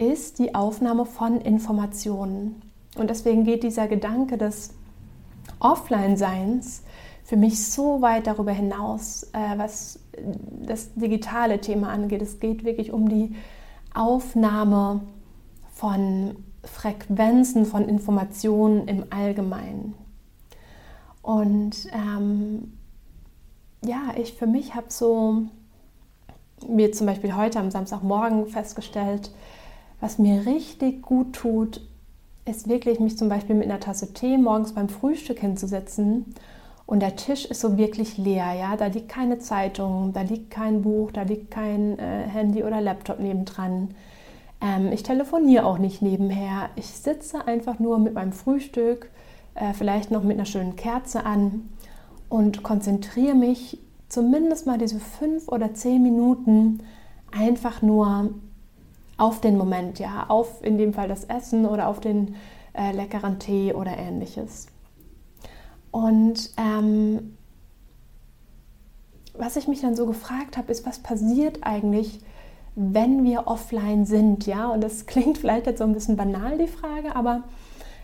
ist 0.00 0.38
die 0.38 0.54
Aufnahme 0.54 1.04
von 1.04 1.40
Informationen. 1.40 2.62
Und 2.96 3.10
deswegen 3.10 3.44
geht 3.44 3.62
dieser 3.62 3.86
Gedanke 3.86 4.38
des 4.38 4.74
Offline-Seins 5.60 6.82
für 7.22 7.36
mich 7.36 7.64
so 7.64 8.00
weit 8.02 8.26
darüber 8.26 8.50
hinaus, 8.50 9.24
äh, 9.34 9.58
was 9.58 10.00
das 10.62 10.94
digitale 10.94 11.60
Thema 11.60 11.90
angeht. 11.90 12.22
Es 12.22 12.40
geht 12.40 12.64
wirklich 12.64 12.92
um 12.92 13.08
die 13.08 13.36
Aufnahme 13.94 15.02
von 15.74 16.36
Frequenzen, 16.64 17.66
von 17.66 17.88
Informationen 17.88 18.88
im 18.88 19.04
Allgemeinen. 19.10 19.94
Und 21.22 21.86
ähm, 21.92 22.72
ja, 23.84 24.14
ich 24.16 24.32
für 24.32 24.46
mich 24.46 24.74
habe 24.74 24.86
so 24.88 25.42
mir 26.66 26.92
zum 26.92 27.06
Beispiel 27.06 27.36
heute 27.36 27.58
am 27.60 27.70
Samstagmorgen 27.70 28.46
festgestellt, 28.46 29.30
was 30.00 30.18
mir 30.18 30.46
richtig 30.46 31.02
gut 31.02 31.34
tut, 31.34 31.80
ist 32.44 32.68
wirklich 32.68 33.00
mich 33.00 33.18
zum 33.18 33.28
Beispiel 33.28 33.54
mit 33.54 33.68
einer 33.68 33.80
Tasse 33.80 34.12
Tee 34.12 34.38
morgens 34.38 34.72
beim 34.72 34.88
Frühstück 34.88 35.40
hinzusetzen 35.40 36.34
und 36.90 37.00
der 37.00 37.14
Tisch 37.14 37.44
ist 37.44 37.60
so 37.60 37.78
wirklich 37.78 38.18
leer, 38.18 38.52
ja, 38.52 38.76
da 38.76 38.86
liegt 38.86 39.08
keine 39.08 39.38
Zeitung, 39.38 40.12
da 40.12 40.22
liegt 40.22 40.50
kein 40.50 40.82
Buch, 40.82 41.12
da 41.12 41.22
liegt 41.22 41.52
kein 41.52 41.96
äh, 42.00 42.26
Handy 42.26 42.64
oder 42.64 42.80
Laptop 42.80 43.20
nebendran. 43.20 43.94
Ähm, 44.60 44.90
ich 44.90 45.04
telefoniere 45.04 45.64
auch 45.64 45.78
nicht 45.78 46.02
nebenher. 46.02 46.68
Ich 46.74 46.86
sitze 46.86 47.46
einfach 47.46 47.78
nur 47.78 48.00
mit 48.00 48.14
meinem 48.14 48.32
Frühstück, 48.32 49.08
äh, 49.54 49.72
vielleicht 49.72 50.10
noch 50.10 50.24
mit 50.24 50.36
einer 50.36 50.46
schönen 50.46 50.74
Kerze 50.74 51.24
an 51.24 51.68
und 52.28 52.64
konzentriere 52.64 53.36
mich 53.36 53.78
zumindest 54.08 54.66
mal 54.66 54.76
diese 54.76 54.98
fünf 54.98 55.46
oder 55.46 55.72
zehn 55.74 56.02
Minuten 56.02 56.82
einfach 57.30 57.82
nur 57.82 58.30
auf 59.20 59.40
den 59.40 59.58
Moment, 59.58 59.98
ja, 59.98 60.26
auf 60.28 60.64
in 60.64 60.78
dem 60.78 60.94
Fall 60.94 61.08
das 61.08 61.24
Essen 61.24 61.66
oder 61.66 61.88
auf 61.88 62.00
den 62.00 62.36
äh, 62.72 62.92
leckeren 62.92 63.38
Tee 63.38 63.74
oder 63.74 63.96
ähnliches. 63.96 64.68
Und 65.90 66.50
ähm, 66.56 67.36
was 69.34 69.56
ich 69.56 69.68
mich 69.68 69.82
dann 69.82 69.94
so 69.94 70.06
gefragt 70.06 70.56
habe, 70.56 70.72
ist, 70.72 70.86
was 70.86 71.00
passiert 71.00 71.58
eigentlich, 71.62 72.20
wenn 72.76 73.24
wir 73.24 73.46
offline 73.46 74.06
sind, 74.06 74.46
ja? 74.46 74.68
Und 74.68 74.82
das 74.82 75.04
klingt 75.06 75.36
vielleicht 75.36 75.66
jetzt 75.66 75.78
so 75.78 75.84
ein 75.84 75.92
bisschen 75.92 76.16
banal, 76.16 76.56
die 76.56 76.66
Frage, 76.66 77.14
aber 77.14 77.42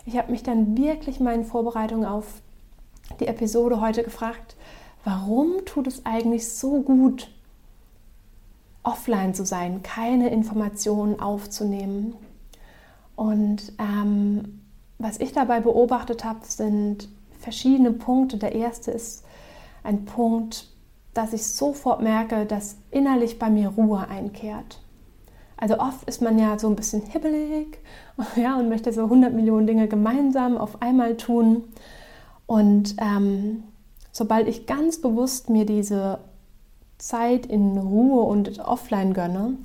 ich 0.05 0.19
habe 0.19 0.31
mich 0.31 0.43
dann 0.43 0.77
wirklich 0.77 1.19
mal 1.19 1.35
in 1.35 1.45
Vorbereitung 1.45 2.05
auf 2.05 2.43
die 3.21 3.27
Episode 3.27 3.81
heute 3.81 4.03
gefragt, 4.03 4.57
warum 5.03 5.65
tut 5.65 5.87
es 5.87 6.05
eigentlich 6.05 6.49
so 6.49 6.83
gut, 6.83 7.31
offline 8.87 9.35
zu 9.35 9.45
sein, 9.45 9.83
keine 9.83 10.31
Informationen 10.31 11.21
aufzunehmen? 11.21 12.15
Und 13.17 13.73
ähm, 13.79 14.63
was 14.99 15.21
ich 15.21 15.33
dabei 15.33 15.61
beobachtet 15.61 16.25
habe, 16.25 16.41
sind 16.45 17.09
verschiedene 17.39 17.93
Punkte. 17.93 18.39
Der 18.39 18.55
erste 18.55 18.91
ist 18.91 19.25
ein 19.83 20.05
Punkt, 20.05 20.69
dass 21.15 21.33
ich 21.33 21.47
sofort 21.47 22.03
merke, 22.03 22.47
dass 22.47 22.77
innerlich 22.91 23.39
bei 23.39 23.51
mir 23.51 23.69
Ruhe 23.69 24.09
einkehrt. 24.09 24.81
Also 25.57 25.79
oft 25.79 26.07
ist 26.07 26.21
man 26.21 26.39
ja 26.39 26.59
so 26.59 26.69
ein 26.69 26.77
bisschen 26.77 27.03
hibbelig 27.03 27.79
ja, 28.37 28.59
und 28.59 28.69
möchte 28.69 28.93
so 28.93 29.05
100 29.05 29.33
Millionen 29.33 29.67
Dinge 29.67 29.89
gemeinsam 29.89 30.59
auf 30.59 30.83
einmal 30.83 31.17
tun. 31.17 31.65
Und 32.47 32.97
ähm, 32.99 33.65
sobald 34.13 34.49
ich 34.49 34.67
ganz 34.67 35.01
bewusst 35.01 35.49
mir 35.49 35.65
diese 35.65 36.19
Zeit 36.99 37.47
in 37.47 37.77
Ruhe 37.79 38.23
und 38.23 38.59
offline 38.61 39.15
gönne, 39.15 39.59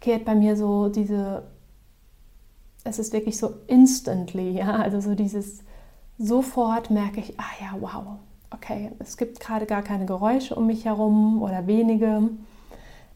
kehrt 0.00 0.24
bei 0.24 0.34
mir 0.34 0.56
so 0.56 0.88
diese, 0.88 1.42
es 2.84 2.98
ist 2.98 3.12
wirklich 3.12 3.38
so 3.38 3.54
instantly, 3.66 4.52
ja, 4.52 4.76
also 4.76 5.00
so 5.00 5.14
dieses 5.14 5.62
sofort 6.18 6.90
merke 6.90 7.20
ich, 7.20 7.38
ah 7.38 7.52
ja, 7.60 7.76
wow, 7.80 8.18
okay, 8.50 8.92
es 8.98 9.16
gibt 9.16 9.40
gerade 9.40 9.66
gar 9.66 9.82
keine 9.82 10.06
Geräusche 10.06 10.54
um 10.54 10.66
mich 10.66 10.84
herum 10.84 11.42
oder 11.42 11.66
wenige. 11.66 12.30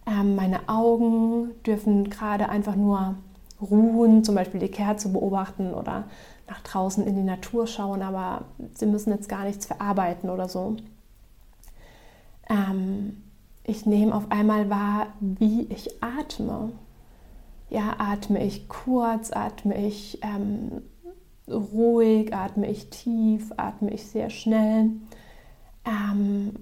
Ähm, 0.06 0.36
meine 0.36 0.68
Augen 0.68 1.50
dürfen 1.64 2.10
gerade 2.10 2.48
einfach 2.48 2.76
nur 2.76 3.16
ruhen, 3.60 4.24
zum 4.24 4.34
Beispiel 4.34 4.60
die 4.60 4.70
Kerze 4.70 5.08
beobachten 5.08 5.72
oder 5.74 6.04
nach 6.48 6.60
draußen 6.60 7.06
in 7.06 7.16
die 7.16 7.22
Natur 7.22 7.66
schauen, 7.66 8.02
aber 8.02 8.44
sie 8.74 8.86
müssen 8.86 9.10
jetzt 9.12 9.28
gar 9.28 9.44
nichts 9.44 9.64
verarbeiten 9.64 10.28
oder 10.28 10.48
so. 10.48 10.76
Ähm, 12.50 13.23
ich 13.64 13.86
nehme 13.86 14.14
auf 14.14 14.30
einmal 14.30 14.68
wahr, 14.68 15.08
wie 15.20 15.62
ich 15.70 16.02
atme. 16.02 16.72
Ja, 17.70 17.94
atme 17.98 18.44
ich 18.44 18.68
kurz, 18.68 19.32
atme 19.32 19.86
ich 19.86 20.20
ähm, 20.22 20.82
ruhig, 21.48 22.34
atme 22.34 22.70
ich 22.70 22.90
tief, 22.90 23.52
atme 23.56 23.92
ich 23.92 24.06
sehr 24.06 24.30
schnell. 24.30 24.90
Ähm, 25.84 26.54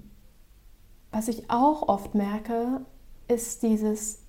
was 1.11 1.27
ich 1.27 1.49
auch 1.49 1.87
oft 1.89 2.15
merke, 2.15 2.81
ist 3.27 3.63
dieses, 3.63 4.23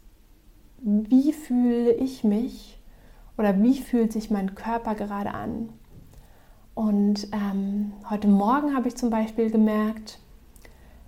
wie 0.83 1.33
fühle 1.33 1.93
ich 1.93 2.25
mich 2.25 2.79
oder 3.39 3.61
wie 3.63 3.79
fühlt 3.79 4.13
sich 4.13 4.31
mein 4.31 4.55
Körper 4.55 4.95
gerade 4.95 5.33
an. 5.33 5.71
Und 6.75 7.29
ähm, 7.33 7.93
heute 8.11 8.27
Morgen 8.27 8.75
habe 8.75 8.89
ich 8.89 8.97
zum 8.97 9.11
Beispiel 9.11 9.51
gemerkt, 9.51 10.19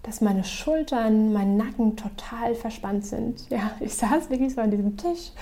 dass 0.07 0.21
meine 0.21 0.45
Schultern, 0.45 1.33
mein 1.33 1.57
Nacken 1.57 1.97
total 1.97 2.55
verspannt 2.55 3.05
sind. 3.05 3.51
Ja, 3.51 3.73
ich 3.81 3.95
saß 3.95 4.31
wirklich 4.31 4.55
so 4.55 4.61
an 4.61 4.71
diesem 4.71 4.97
Tisch, 4.97 5.33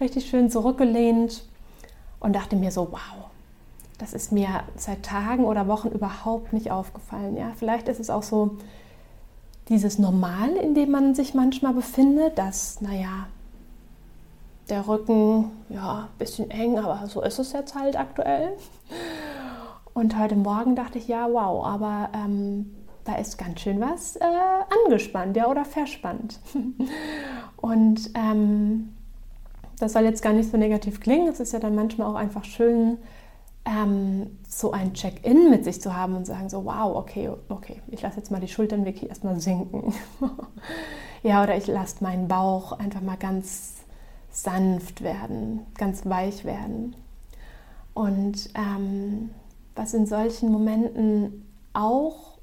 richtig 0.00 0.28
schön 0.28 0.50
zurückgelehnt 0.50 1.44
und 2.20 2.34
dachte 2.34 2.56
mir 2.56 2.70
so, 2.70 2.88
wow, 2.90 3.28
das 3.98 4.14
ist 4.14 4.32
mir 4.32 4.48
seit 4.76 5.02
Tagen 5.02 5.44
oder 5.44 5.68
Wochen 5.68 5.88
überhaupt 5.88 6.54
nicht 6.54 6.70
aufgefallen. 6.70 7.36
Ja, 7.36 7.52
vielleicht 7.56 7.86
ist 7.88 8.00
es 8.00 8.08
auch 8.08 8.22
so 8.22 8.56
dieses 9.68 9.98
Normal, 9.98 10.56
in 10.56 10.74
dem 10.74 10.90
man 10.90 11.14
sich 11.14 11.34
manchmal 11.34 11.74
befindet, 11.74 12.38
dass, 12.38 12.80
naja, 12.80 13.26
der 14.70 14.88
Rücken, 14.88 15.50
ja, 15.68 16.08
ein 16.10 16.18
bisschen 16.18 16.50
eng, 16.50 16.78
aber 16.78 17.06
so 17.08 17.20
ist 17.20 17.38
es 17.38 17.52
jetzt 17.52 17.74
halt 17.74 17.98
aktuell. 17.98 18.56
Und 19.92 20.18
heute 20.18 20.34
Morgen 20.34 20.74
dachte 20.74 20.96
ich, 20.96 21.08
ja, 21.08 21.28
wow, 21.30 21.64
aber 21.64 22.08
ähm, 22.14 22.74
da 23.04 23.16
ist 23.16 23.38
ganz 23.38 23.60
schön 23.60 23.80
was 23.80 24.16
äh, 24.16 24.24
angespannt, 24.84 25.36
ja, 25.36 25.48
oder 25.48 25.64
verspannt. 25.64 26.40
Und 27.56 28.10
ähm, 28.14 28.94
das 29.78 29.92
soll 29.92 30.04
jetzt 30.04 30.22
gar 30.22 30.32
nicht 30.32 30.50
so 30.50 30.56
negativ 30.56 31.00
klingen. 31.00 31.28
Es 31.28 31.40
ist 31.40 31.52
ja 31.52 31.58
dann 31.58 31.74
manchmal 31.74 32.08
auch 32.08 32.16
einfach 32.16 32.44
schön, 32.44 32.98
ähm, 33.64 34.38
so 34.48 34.72
ein 34.72 34.92
Check-in 34.94 35.50
mit 35.50 35.64
sich 35.64 35.80
zu 35.80 35.96
haben 35.96 36.14
und 36.14 36.26
sagen 36.26 36.48
so, 36.50 36.64
wow, 36.64 36.96
okay, 36.96 37.30
okay, 37.48 37.80
ich 37.88 38.02
lasse 38.02 38.18
jetzt 38.18 38.30
mal 38.30 38.40
die 38.40 38.48
Schultern 38.48 38.84
wirklich 38.84 39.08
erstmal 39.08 39.40
sinken. 39.40 39.94
ja, 41.22 41.42
oder 41.42 41.56
ich 41.56 41.66
lasse 41.66 42.04
meinen 42.04 42.28
Bauch 42.28 42.72
einfach 42.72 43.00
mal 43.00 43.16
ganz 43.16 43.74
sanft 44.30 45.02
werden, 45.02 45.60
ganz 45.78 46.04
weich 46.06 46.44
werden. 46.44 46.94
Und 47.94 48.50
ähm, 48.54 49.30
was 49.74 49.94
in 49.94 50.06
solchen 50.06 50.50
Momenten 50.50 51.46
auch 51.72 52.33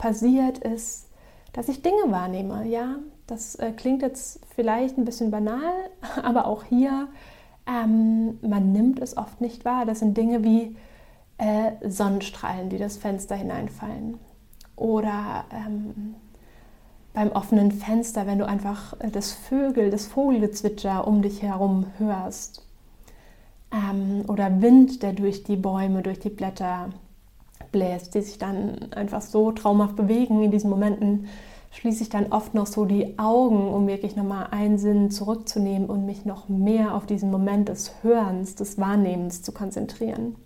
passiert 0.00 0.58
ist, 0.58 1.08
dass 1.52 1.68
ich 1.68 1.82
Dinge 1.82 2.10
wahrnehme. 2.10 2.66
Ja, 2.66 2.96
das 3.26 3.54
äh, 3.56 3.70
klingt 3.72 4.02
jetzt 4.02 4.40
vielleicht 4.56 4.98
ein 4.98 5.04
bisschen 5.04 5.30
banal, 5.30 5.72
aber 6.22 6.46
auch 6.46 6.64
hier 6.64 7.08
ähm, 7.66 8.38
man 8.42 8.72
nimmt 8.72 9.00
es 9.00 9.16
oft 9.16 9.40
nicht 9.40 9.64
wahr. 9.64 9.86
Das 9.86 10.00
sind 10.00 10.16
Dinge 10.16 10.42
wie 10.42 10.76
äh, 11.38 11.72
Sonnenstrahlen, 11.88 12.68
die 12.68 12.78
das 12.78 12.96
Fenster 12.96 13.36
hineinfallen. 13.36 14.18
Oder 14.76 15.44
ähm, 15.52 16.14
beim 17.12 17.30
offenen 17.32 17.72
Fenster, 17.72 18.26
wenn 18.26 18.38
du 18.38 18.46
einfach 18.46 18.98
äh, 19.00 19.10
das 19.10 19.32
Vögel, 19.32 19.90
das 19.90 20.06
Vogelgezwitscher 20.06 21.06
um 21.06 21.22
dich 21.22 21.42
herum 21.42 21.86
hörst. 21.98 22.66
Ähm, 23.72 24.24
oder 24.26 24.60
Wind, 24.60 25.02
der 25.02 25.12
durch 25.12 25.44
die 25.44 25.56
Bäume, 25.56 26.02
durch 26.02 26.18
die 26.18 26.30
Blätter 26.30 26.90
bläst, 27.72 28.14
die 28.14 28.22
sich 28.22 28.38
dann 28.38 28.92
einfach 28.92 29.20
so 29.20 29.52
traumhaft 29.52 29.96
bewegen 29.96 30.42
in 30.42 30.50
diesen 30.50 30.70
Momenten 30.70 31.26
schließe 31.70 32.02
ich 32.02 32.08
dann 32.08 32.32
oft 32.32 32.54
noch 32.54 32.66
so 32.66 32.84
die 32.84 33.18
Augen, 33.18 33.68
um 33.68 33.86
wirklich 33.86 34.16
nochmal 34.16 34.48
einen 34.50 34.78
Sinn 34.78 35.10
zurückzunehmen 35.10 35.88
und 35.88 36.04
mich 36.04 36.24
noch 36.24 36.48
mehr 36.48 36.94
auf 36.94 37.06
diesen 37.06 37.30
Moment 37.30 37.68
des 37.68 38.02
Hörens, 38.02 38.56
des 38.56 38.78
Wahrnehmens 38.78 39.42
zu 39.42 39.52
konzentrieren. 39.52 40.36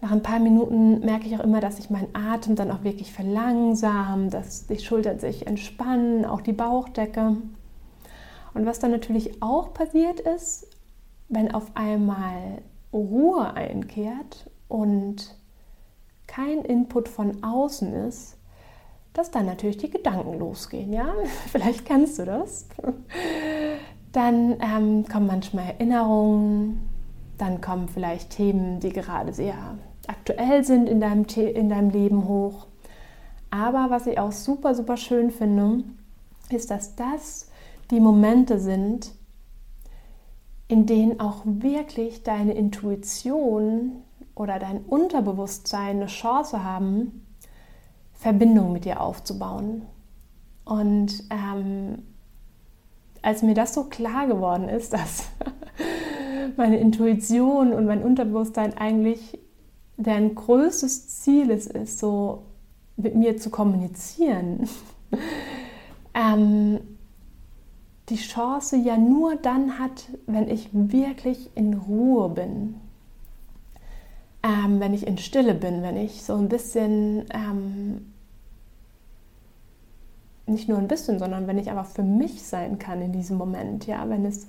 Nach 0.00 0.10
ein 0.10 0.22
paar 0.22 0.40
Minuten 0.40 1.00
merke 1.00 1.26
ich 1.26 1.36
auch 1.36 1.44
immer, 1.44 1.60
dass 1.60 1.76
sich 1.76 1.90
mein 1.90 2.08
Atem 2.14 2.56
dann 2.56 2.70
auch 2.70 2.84
wirklich 2.84 3.12
verlangsamt, 3.12 4.32
dass 4.32 4.66
die 4.66 4.78
Schultern 4.78 5.18
sich 5.18 5.46
entspannen, 5.46 6.24
auch 6.24 6.40
die 6.40 6.54
Bauchdecke. 6.54 7.36
Und 8.54 8.66
was 8.66 8.78
dann 8.78 8.90
natürlich 8.90 9.42
auch 9.42 9.74
passiert 9.74 10.20
ist, 10.20 10.66
wenn 11.28 11.54
auf 11.54 11.70
einmal 11.74 12.62
Ruhe 12.92 13.54
einkehrt 13.54 14.50
und 14.68 15.36
kein 16.30 16.64
Input 16.64 17.08
von 17.08 17.42
außen 17.42 17.92
ist, 17.92 18.36
dass 19.12 19.32
dann 19.32 19.46
natürlich 19.46 19.78
die 19.78 19.90
Gedanken 19.90 20.38
losgehen. 20.38 20.92
Ja, 20.92 21.12
vielleicht 21.50 21.84
kennst 21.84 22.18
du 22.18 22.24
das. 22.24 22.68
Dann 24.12 24.56
ähm, 24.60 25.04
kommen 25.06 25.28
manchmal 25.28 25.66
Erinnerungen, 25.66 26.82
dann 27.38 27.60
kommen 27.60 27.88
vielleicht 27.88 28.30
Themen, 28.30 28.80
die 28.80 28.92
gerade 28.92 29.32
sehr 29.32 29.54
aktuell 30.08 30.64
sind 30.64 30.88
in 30.88 31.00
deinem, 31.00 31.26
in 31.36 31.68
deinem 31.68 31.90
Leben 31.90 32.26
hoch. 32.26 32.66
Aber 33.50 33.86
was 33.88 34.08
ich 34.08 34.18
auch 34.18 34.32
super, 34.32 34.74
super 34.74 34.96
schön 34.96 35.30
finde, 35.30 35.84
ist, 36.50 36.72
dass 36.72 36.96
das 36.96 37.50
die 37.92 38.00
Momente 38.00 38.58
sind, 38.58 39.12
in 40.66 40.86
denen 40.86 41.20
auch 41.20 41.42
wirklich 41.44 42.24
deine 42.24 42.54
Intuition 42.54 44.02
oder 44.40 44.58
dein 44.58 44.78
Unterbewusstsein 44.78 45.96
eine 45.96 46.06
Chance 46.06 46.64
haben, 46.64 47.26
Verbindung 48.14 48.72
mit 48.72 48.86
dir 48.86 49.02
aufzubauen. 49.02 49.82
Und 50.64 51.24
ähm, 51.28 51.98
als 53.20 53.42
mir 53.42 53.52
das 53.52 53.74
so 53.74 53.84
klar 53.84 54.26
geworden 54.26 54.70
ist, 54.70 54.92
dass 54.94 55.28
meine 56.56 56.78
Intuition 56.78 57.74
und 57.74 57.84
mein 57.84 58.02
Unterbewusstsein 58.02 58.78
eigentlich 58.78 59.38
deren 59.98 60.34
größtes 60.34 61.20
Ziel 61.20 61.50
ist, 61.50 61.66
ist 61.66 61.98
so 61.98 62.44
mit 62.96 63.14
mir 63.16 63.36
zu 63.36 63.50
kommunizieren, 63.50 64.70
ähm, 66.14 66.80
die 68.08 68.16
Chance 68.16 68.78
ja 68.78 68.96
nur 68.96 69.36
dann 69.36 69.78
hat, 69.78 70.08
wenn 70.26 70.48
ich 70.48 70.70
wirklich 70.72 71.50
in 71.54 71.74
Ruhe 71.74 72.30
bin, 72.30 72.76
ähm, 74.42 74.80
wenn 74.80 74.94
ich 74.94 75.06
in 75.06 75.18
Stille 75.18 75.54
bin, 75.54 75.82
wenn 75.82 75.96
ich 75.96 76.22
so 76.22 76.34
ein 76.34 76.48
bisschen, 76.48 77.24
ähm, 77.32 78.12
nicht 80.46 80.68
nur 80.68 80.78
ein 80.78 80.88
bisschen, 80.88 81.18
sondern 81.18 81.46
wenn 81.46 81.58
ich 81.58 81.70
aber 81.70 81.84
für 81.84 82.02
mich 82.02 82.42
sein 82.42 82.78
kann 82.78 83.02
in 83.02 83.12
diesem 83.12 83.36
Moment, 83.36 83.86
ja, 83.86 84.08
wenn 84.08 84.24
es 84.24 84.48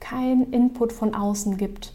keinen 0.00 0.52
Input 0.52 0.92
von 0.92 1.14
außen 1.14 1.56
gibt, 1.56 1.92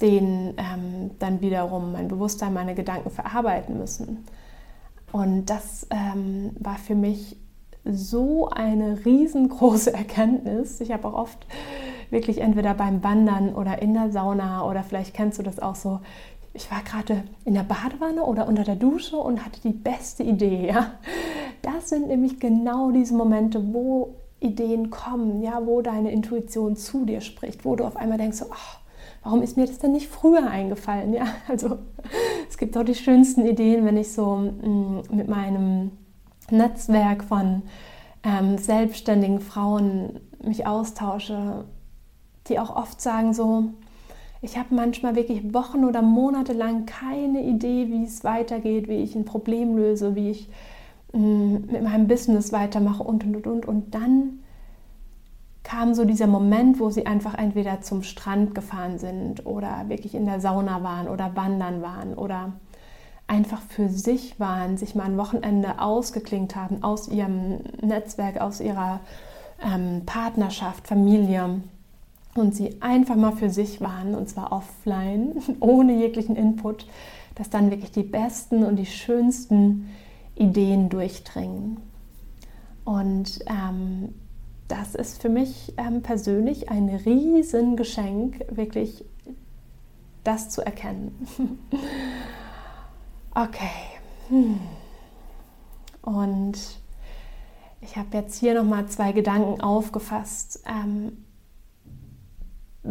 den 0.00 0.54
ähm, 0.56 1.10
dann 1.18 1.40
wiederum 1.40 1.92
mein 1.92 2.08
Bewusstsein, 2.08 2.54
meine 2.54 2.74
Gedanken 2.74 3.10
verarbeiten 3.10 3.78
müssen. 3.78 4.24
Und 5.12 5.46
das 5.46 5.86
ähm, 5.90 6.50
war 6.58 6.76
für 6.76 6.94
mich 6.94 7.36
so 7.84 8.48
eine 8.48 9.04
riesengroße 9.04 9.92
Erkenntnis. 9.94 10.80
Ich 10.80 10.92
habe 10.92 11.08
auch 11.08 11.14
oft 11.14 11.46
wirklich 12.10 12.40
entweder 12.40 12.74
beim 12.74 13.02
Wandern 13.02 13.54
oder 13.54 13.82
in 13.82 13.94
der 13.94 14.10
Sauna 14.10 14.64
oder 14.64 14.82
vielleicht 14.82 15.14
kennst 15.14 15.38
du 15.38 15.42
das 15.42 15.58
auch 15.58 15.74
so, 15.74 16.00
ich 16.58 16.72
war 16.72 16.82
gerade 16.82 17.22
in 17.44 17.54
der 17.54 17.62
Badewanne 17.62 18.24
oder 18.24 18.48
unter 18.48 18.64
der 18.64 18.74
Dusche 18.74 19.16
und 19.16 19.44
hatte 19.44 19.60
die 19.60 19.72
beste 19.72 20.24
Idee. 20.24 20.66
Ja? 20.66 20.90
Das 21.62 21.88
sind 21.88 22.08
nämlich 22.08 22.40
genau 22.40 22.90
diese 22.90 23.14
Momente, 23.14 23.72
wo 23.72 24.16
Ideen 24.40 24.90
kommen, 24.90 25.40
ja, 25.40 25.64
wo 25.64 25.82
deine 25.82 26.10
Intuition 26.10 26.74
zu 26.74 27.04
dir 27.04 27.20
spricht, 27.20 27.64
wo 27.64 27.76
du 27.76 27.84
auf 27.84 27.96
einmal 27.96 28.18
denkst, 28.18 28.38
so, 28.38 28.46
oh, 28.46 28.78
warum 29.22 29.40
ist 29.40 29.56
mir 29.56 29.66
das 29.66 29.78
denn 29.78 29.92
nicht 29.92 30.08
früher 30.08 30.50
eingefallen? 30.50 31.12
Ja, 31.12 31.26
also 31.48 31.78
es 32.48 32.58
gibt 32.58 32.76
auch 32.76 32.84
die 32.84 32.96
schönsten 32.96 33.46
Ideen, 33.46 33.84
wenn 33.84 33.96
ich 33.96 34.12
so 34.12 34.36
mm, 34.36 35.02
mit 35.12 35.28
meinem 35.28 35.92
Netzwerk 36.50 37.22
von 37.22 37.62
ähm, 38.24 38.58
selbstständigen 38.58 39.40
Frauen 39.40 40.20
mich 40.42 40.66
austausche, 40.66 41.66
die 42.48 42.58
auch 42.58 42.74
oft 42.74 43.00
sagen 43.00 43.32
so, 43.32 43.70
ich 44.40 44.56
habe 44.56 44.74
manchmal 44.74 45.16
wirklich 45.16 45.52
Wochen 45.52 45.84
oder 45.84 46.02
Monate 46.02 46.52
lang 46.52 46.86
keine 46.86 47.42
Idee, 47.42 47.88
wie 47.88 48.04
es 48.04 48.22
weitergeht, 48.22 48.88
wie 48.88 49.02
ich 49.02 49.14
ein 49.14 49.24
Problem 49.24 49.76
löse, 49.76 50.14
wie 50.14 50.30
ich 50.30 50.48
mm, 51.12 51.54
mit 51.70 51.82
meinem 51.82 52.06
Business 52.06 52.52
weitermache 52.52 53.02
und 53.02 53.24
und 53.24 53.36
und 53.36 53.46
und. 53.46 53.66
Und 53.66 53.94
dann 53.94 54.40
kam 55.64 55.92
so 55.94 56.04
dieser 56.04 56.28
Moment, 56.28 56.78
wo 56.78 56.90
sie 56.90 57.06
einfach 57.06 57.34
entweder 57.34 57.80
zum 57.80 58.02
Strand 58.02 58.54
gefahren 58.54 58.98
sind 58.98 59.44
oder 59.44 59.88
wirklich 59.88 60.14
in 60.14 60.24
der 60.24 60.40
Sauna 60.40 60.82
waren 60.82 61.08
oder 61.08 61.34
wandern 61.34 61.82
waren 61.82 62.14
oder 62.14 62.52
einfach 63.26 63.60
für 63.60 63.88
sich 63.88 64.40
waren, 64.40 64.78
sich 64.78 64.94
mal 64.94 65.04
ein 65.04 65.18
Wochenende 65.18 65.80
ausgeklingt 65.80 66.56
haben 66.56 66.82
aus 66.82 67.08
ihrem 67.08 67.58
Netzwerk, 67.82 68.40
aus 68.40 68.60
ihrer 68.60 69.00
ähm, 69.62 70.06
Partnerschaft, 70.06 70.86
Familie 70.86 71.60
und 72.38 72.54
sie 72.54 72.80
einfach 72.80 73.16
mal 73.16 73.32
für 73.32 73.50
sich 73.50 73.80
waren 73.80 74.14
und 74.14 74.28
zwar 74.28 74.52
offline, 74.52 75.34
ohne 75.60 75.94
jeglichen 75.94 76.36
Input, 76.36 76.86
dass 77.34 77.50
dann 77.50 77.70
wirklich 77.70 77.92
die 77.92 78.02
besten 78.02 78.64
und 78.64 78.76
die 78.76 78.86
schönsten 78.86 79.88
Ideen 80.34 80.88
durchdringen. 80.88 81.78
Und 82.84 83.40
ähm, 83.46 84.14
das 84.68 84.94
ist 84.94 85.20
für 85.20 85.28
mich 85.28 85.74
ähm, 85.76 86.02
persönlich 86.02 86.70
ein 86.70 86.88
Riesengeschenk, 86.88 88.44
wirklich 88.50 89.04
das 90.24 90.50
zu 90.50 90.64
erkennen. 90.64 91.26
okay. 93.34 93.70
Und 96.02 96.58
ich 97.80 97.96
habe 97.96 98.16
jetzt 98.16 98.38
hier 98.38 98.54
nochmal 98.54 98.86
zwei 98.86 99.12
Gedanken 99.12 99.60
aufgefasst. 99.60 100.62
Ähm, 100.66 101.24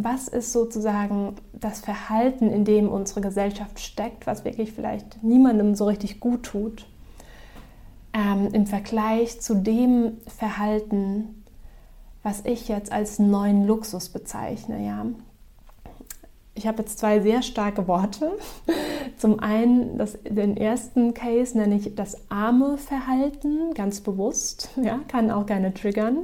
was 0.03 0.27
ist 0.27 0.53
sozusagen 0.53 1.36
das 1.53 1.79
Verhalten, 1.79 2.51
in 2.51 2.65
dem 2.65 2.88
unsere 2.88 3.21
Gesellschaft 3.21 3.79
steckt, 3.79 4.27
was 4.27 4.45
wirklich 4.45 4.71
vielleicht 4.71 5.23
niemandem 5.23 5.73
so 5.73 5.86
richtig 5.86 6.19
gut 6.19 6.43
tut, 6.43 6.86
ähm, 8.13 8.49
im 8.53 8.67
Vergleich 8.67 9.41
zu 9.41 9.55
dem 9.55 10.17
Verhalten, 10.27 11.43
was 12.21 12.45
ich 12.45 12.67
jetzt 12.67 12.91
als 12.91 13.17
neuen 13.17 13.65
Luxus 13.65 14.10
bezeichne. 14.10 14.86
Ja? 14.86 15.05
Ich 16.53 16.67
habe 16.67 16.79
jetzt 16.83 16.99
zwei 16.99 17.19
sehr 17.19 17.41
starke 17.41 17.88
Worte. 17.88 18.31
Zum 19.17 19.39
einen, 19.39 19.97
das, 19.97 20.17
den 20.23 20.57
ersten 20.57 21.15
Case 21.15 21.57
nenne 21.57 21.75
ich 21.75 21.95
das 21.95 22.29
arme 22.29 22.77
Verhalten, 22.77 23.73
ganz 23.73 24.01
bewusst, 24.01 24.69
ja, 24.81 24.99
kann 25.07 25.31
auch 25.31 25.47
gerne 25.47 25.73
triggern. 25.73 26.17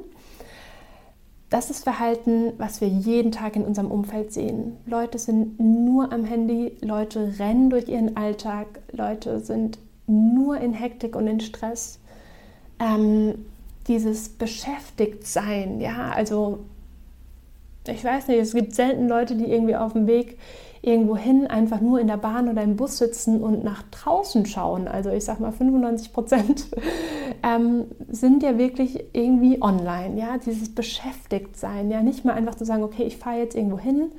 Das 1.54 1.70
ist 1.70 1.84
Verhalten, 1.84 2.54
was 2.58 2.82
wir 2.82 2.88
jeden 2.88 3.32
Tag 3.32 3.56
in 3.56 3.64
unserem 3.64 3.92
Umfeld 3.92 4.34
sehen. 4.34 4.76
Leute 4.88 5.20
sind 5.20 5.60
nur 5.60 6.12
am 6.12 6.24
Handy, 6.24 6.76
Leute 6.82 7.36
rennen 7.38 7.70
durch 7.70 7.88
ihren 7.88 8.18
Alltag, 8.18 8.80
Leute 8.92 9.40
sind 9.40 9.78
nur 10.08 10.58
in 10.58 10.74
Hektik 10.74 11.16
und 11.16 11.28
in 11.28 11.40
Stress. 11.42 12.00
Ähm, 12.80 13.46
dieses 13.88 14.30
Beschäftigtsein, 14.30 15.80
ja, 15.80 16.10
also 16.10 16.58
ich 17.88 18.04
weiß 18.04 18.30
nicht, 18.30 18.40
es 18.40 18.56
gibt 18.56 18.74
selten 18.74 19.08
Leute, 19.08 19.36
die 19.36 19.46
irgendwie 19.46 19.76
auf 19.76 19.94
dem 19.94 20.08
Weg 20.08 20.40
irgendwo 20.82 21.16
hin 21.16 21.46
einfach 21.46 21.82
nur 21.82 22.00
in 22.00 22.08
der 22.08 22.18
Bahn 22.18 22.50
oder 22.50 22.64
im 22.64 22.78
Bus 22.78 22.98
sitzen 22.98 23.44
und 23.44 23.64
nach 23.64 23.84
draußen 23.92 24.48
schauen. 24.48 24.88
Also 24.88 25.12
ich 25.12 25.24
sag 25.24 25.40
mal 25.40 25.52
95 25.52 26.14
Prozent 26.14 26.66
ähm, 27.44 27.86
sind 28.10 28.42
ja 28.42 28.58
wirklich 28.58 29.04
irgendwie 29.14 29.62
online. 29.62 30.18
Ja, 30.18 30.38
dieses 30.38 30.74
Beschäftigtsein, 30.74 31.92
ja, 31.92 32.02
nicht 32.02 32.26
mal 32.26 32.34
einfach 32.34 32.56
zu 32.56 32.66
sagen, 32.66 32.84
okay, 32.84 33.04
ich 33.04 33.18
fahre 33.18 33.38
jetzt 33.38 33.56
irgendwo 33.56 33.78
hin 33.78 34.12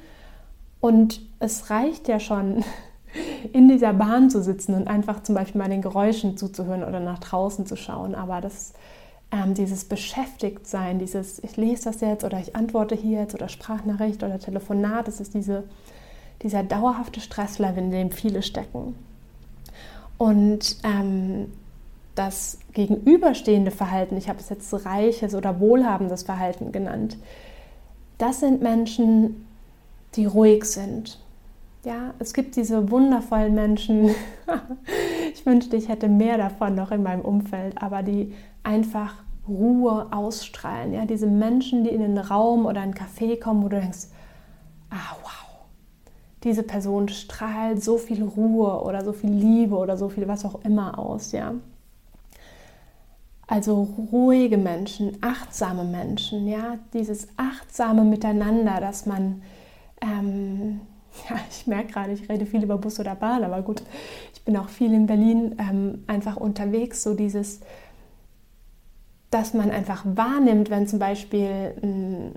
und 0.80 1.20
es 1.40 1.70
reicht 1.70 2.06
ja 2.08 2.20
schon 2.20 2.62
in 3.52 3.68
dieser 3.68 3.94
Bahn 3.94 4.28
zu 4.30 4.42
sitzen 4.42 4.74
und 4.74 4.87
einfach 4.87 5.22
zum 5.22 5.34
Beispiel 5.34 5.60
mal 5.60 5.70
den 5.70 5.82
Geräuschen 5.82 6.37
zuzuhören 6.37 6.84
oder 6.84 7.00
nach 7.00 7.18
draußen 7.18 7.66
zu 7.66 7.76
schauen. 7.76 8.14
Aber 8.14 8.42
das 8.42 8.74
ähm, 9.32 9.54
dieses 9.54 9.87
Beschäftigtsein, 9.87 10.98
dieses 10.98 11.42
ich 11.42 11.56
lese 11.56 11.84
das 11.84 12.02
jetzt 12.02 12.24
oder 12.24 12.38
ich 12.38 12.54
antworte 12.54 12.94
hier 12.94 13.20
jetzt 13.20 13.34
oder 13.34 13.48
Sprachnachricht 13.48 14.22
oder 14.22 14.38
Telefonat, 14.38 15.08
das 15.08 15.20
ist 15.20 15.34
diese 15.34 15.64
dieser 16.42 16.62
dauerhafte 16.62 17.20
Stresslevel, 17.20 17.84
in 17.84 17.90
dem 17.90 18.10
viele 18.10 18.42
stecken. 18.42 18.94
Und 20.18 20.76
ähm, 20.84 21.46
das 22.14 22.59
gegenüberstehende 22.72 23.70
Verhalten, 23.70 24.16
ich 24.16 24.29
habe 24.29 24.38
es 24.38 24.48
jetzt 24.48 24.72
reiches 24.87 25.35
oder 25.35 25.61
wohlhabendes 25.61 26.22
Verhalten 26.22 26.72
genannt, 26.72 27.18
das 28.18 28.40
sind 28.40 28.62
Menschen, 28.62 29.46
die 30.14 30.27
ruhig 30.27 30.64
sind. 30.64 31.20
Ja, 31.85 32.14
es 32.18 32.33
gibt 32.33 32.57
diese 32.57 32.90
wundervollen 32.90 33.55
Menschen. 33.55 34.11
ich 35.35 35.44
wünschte, 35.44 35.77
ich 35.77 35.88
hätte 35.88 36.09
mehr 36.09 36.38
davon 36.38 36.74
noch 36.74 36.92
in 36.92 37.03
meinem 37.03 37.20
Umfeld, 37.20 37.83
aber 37.83 38.03
die 38.03 38.33
einfach 38.62 39.16
Ruhe 39.46 40.07
ausstrahlen. 40.11 40.94
Ja, 40.94 41.05
diese 41.05 41.27
Menschen, 41.27 41.85
die 41.85 41.90
in 41.90 42.00
den 42.00 42.16
Raum 42.16 42.64
oder 42.64 42.81
ein 42.81 42.94
Café 42.94 43.38
kommen, 43.38 43.62
wo 43.62 43.68
du 43.68 43.81
denkst, 43.81 44.07
ah 44.90 45.16
wow, 45.22 45.66
diese 46.42 46.62
Person 46.62 47.09
strahlt 47.09 47.83
so 47.83 47.98
viel 47.98 48.22
Ruhe 48.22 48.83
oder 48.83 49.05
so 49.05 49.12
viel 49.12 49.31
Liebe 49.31 49.77
oder 49.77 49.98
so 49.98 50.09
viel 50.09 50.27
was 50.27 50.44
auch 50.46 50.64
immer 50.64 50.98
aus, 50.98 51.33
ja. 51.33 51.55
Also 53.46 53.88
ruhige 54.11 54.57
Menschen, 54.57 55.18
achtsame 55.20 55.85
Menschen, 55.85 56.48
ja, 56.48 56.78
dieses 56.92 57.28
achtsame 57.37 58.04
Miteinander, 58.04 58.80
dass 58.80 59.04
man, 59.07 59.42
ähm, 60.00 60.80
ja, 61.28 61.37
ich 61.50 61.66
merke 61.66 61.92
gerade, 61.92 62.12
ich 62.12 62.28
rede 62.28 62.46
viel 62.46 62.62
über 62.62 62.78
Bus 62.78 62.98
oder 62.98 63.14
Bahn, 63.14 63.44
aber 63.44 63.62
gut, 63.62 63.83
ich 64.33 64.42
bin 64.44 64.57
auch 64.57 64.68
viel 64.68 64.92
in 64.94 65.07
Berlin 65.07 65.57
ähm, 65.59 66.04
einfach 66.07 66.37
unterwegs, 66.37 67.02
so 67.02 67.14
dieses, 67.14 67.61
dass 69.30 69.52
man 69.52 69.70
einfach 69.70 70.04
wahrnimmt, 70.07 70.70
wenn 70.70 70.87
zum 70.87 70.98
Beispiel 70.98 71.74
ein 71.83 72.35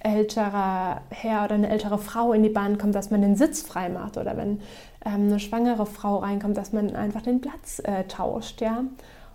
älterer 0.00 1.02
Herr 1.10 1.44
oder 1.44 1.54
eine 1.54 1.68
ältere 1.68 1.98
Frau 1.98 2.32
in 2.32 2.42
die 2.42 2.48
Bahn 2.48 2.78
kommt, 2.78 2.94
dass 2.94 3.10
man 3.10 3.20
den 3.20 3.36
Sitz 3.36 3.62
frei 3.62 3.90
macht 3.90 4.16
oder 4.16 4.36
wenn 4.36 4.60
ähm, 5.04 5.28
eine 5.28 5.38
schwangere 5.38 5.86
Frau 5.86 6.16
reinkommt, 6.16 6.56
dass 6.56 6.72
man 6.72 6.94
einfach 6.96 7.22
den 7.22 7.40
Platz 7.40 7.80
äh, 7.84 8.04
tauscht, 8.04 8.60
ja. 8.60 8.84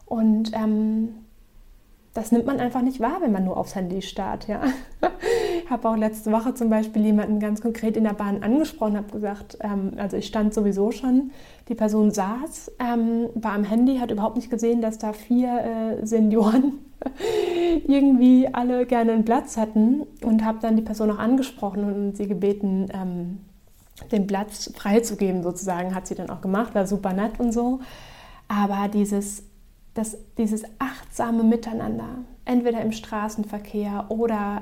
Und 0.06 0.52
ähm, 0.54 1.10
das 2.16 2.32
nimmt 2.32 2.46
man 2.46 2.62
einfach 2.62 2.82
nicht 2.82 3.02
wahr, 3.02 3.18
wenn 3.20 3.34
man 3.34 3.44
nur 3.44 3.58
aufs 3.58 3.76
Handy 3.76 4.02
starrt. 4.02 4.48
Ja. 4.48 4.62
Ich 5.64 5.72
habe 5.72 5.90
auch 5.90 5.96
letzte 5.96 6.32
Woche 6.32 6.54
zum 6.54 6.70
Beispiel 6.70 7.04
jemanden 7.04 7.40
ganz 7.40 7.60
konkret 7.60 7.98
in 7.98 8.04
der 8.04 8.14
Bahn 8.14 8.44
angesprochen, 8.44 8.98
habe 8.98 9.12
gesagt, 9.12 9.58
ähm, 9.62 9.94
also 9.98 10.16
ich 10.16 10.28
stand 10.28 10.54
sowieso 10.54 10.92
schon, 10.92 11.32
die 11.70 11.74
Person 11.74 12.12
saß, 12.12 12.74
ähm, 12.78 13.30
war 13.34 13.54
am 13.54 13.64
Handy, 13.64 13.98
hat 13.98 14.12
überhaupt 14.12 14.36
nicht 14.36 14.52
gesehen, 14.52 14.82
dass 14.82 15.00
da 15.00 15.12
vier 15.14 15.98
äh, 16.02 16.06
Senioren 16.06 16.74
irgendwie 17.88 18.48
alle 18.54 18.86
gerne 18.86 19.14
einen 19.14 19.26
Platz 19.26 19.58
hatten 19.58 20.04
und 20.24 20.46
habe 20.46 20.60
dann 20.62 20.76
die 20.76 20.84
Person 20.84 21.10
auch 21.10 21.20
angesprochen 21.20 21.84
und 21.84 22.16
sie 22.16 22.28
gebeten, 22.28 22.86
ähm, 22.94 23.40
den 24.12 24.28
Platz 24.28 24.72
freizugeben 24.76 25.42
sozusagen, 25.42 25.96
hat 25.96 26.06
sie 26.06 26.16
dann 26.16 26.30
auch 26.30 26.42
gemacht, 26.42 26.76
war 26.76 26.86
super 26.86 27.14
nett 27.14 27.40
und 27.40 27.54
so. 27.54 27.80
Aber 28.48 28.88
dieses 28.88 29.44
dass 29.96 30.18
dieses 30.38 30.64
achtsame 30.78 31.44
Miteinander, 31.44 32.20
entweder 32.44 32.82
im 32.82 32.92
Straßenverkehr 32.92 34.06
oder 34.10 34.62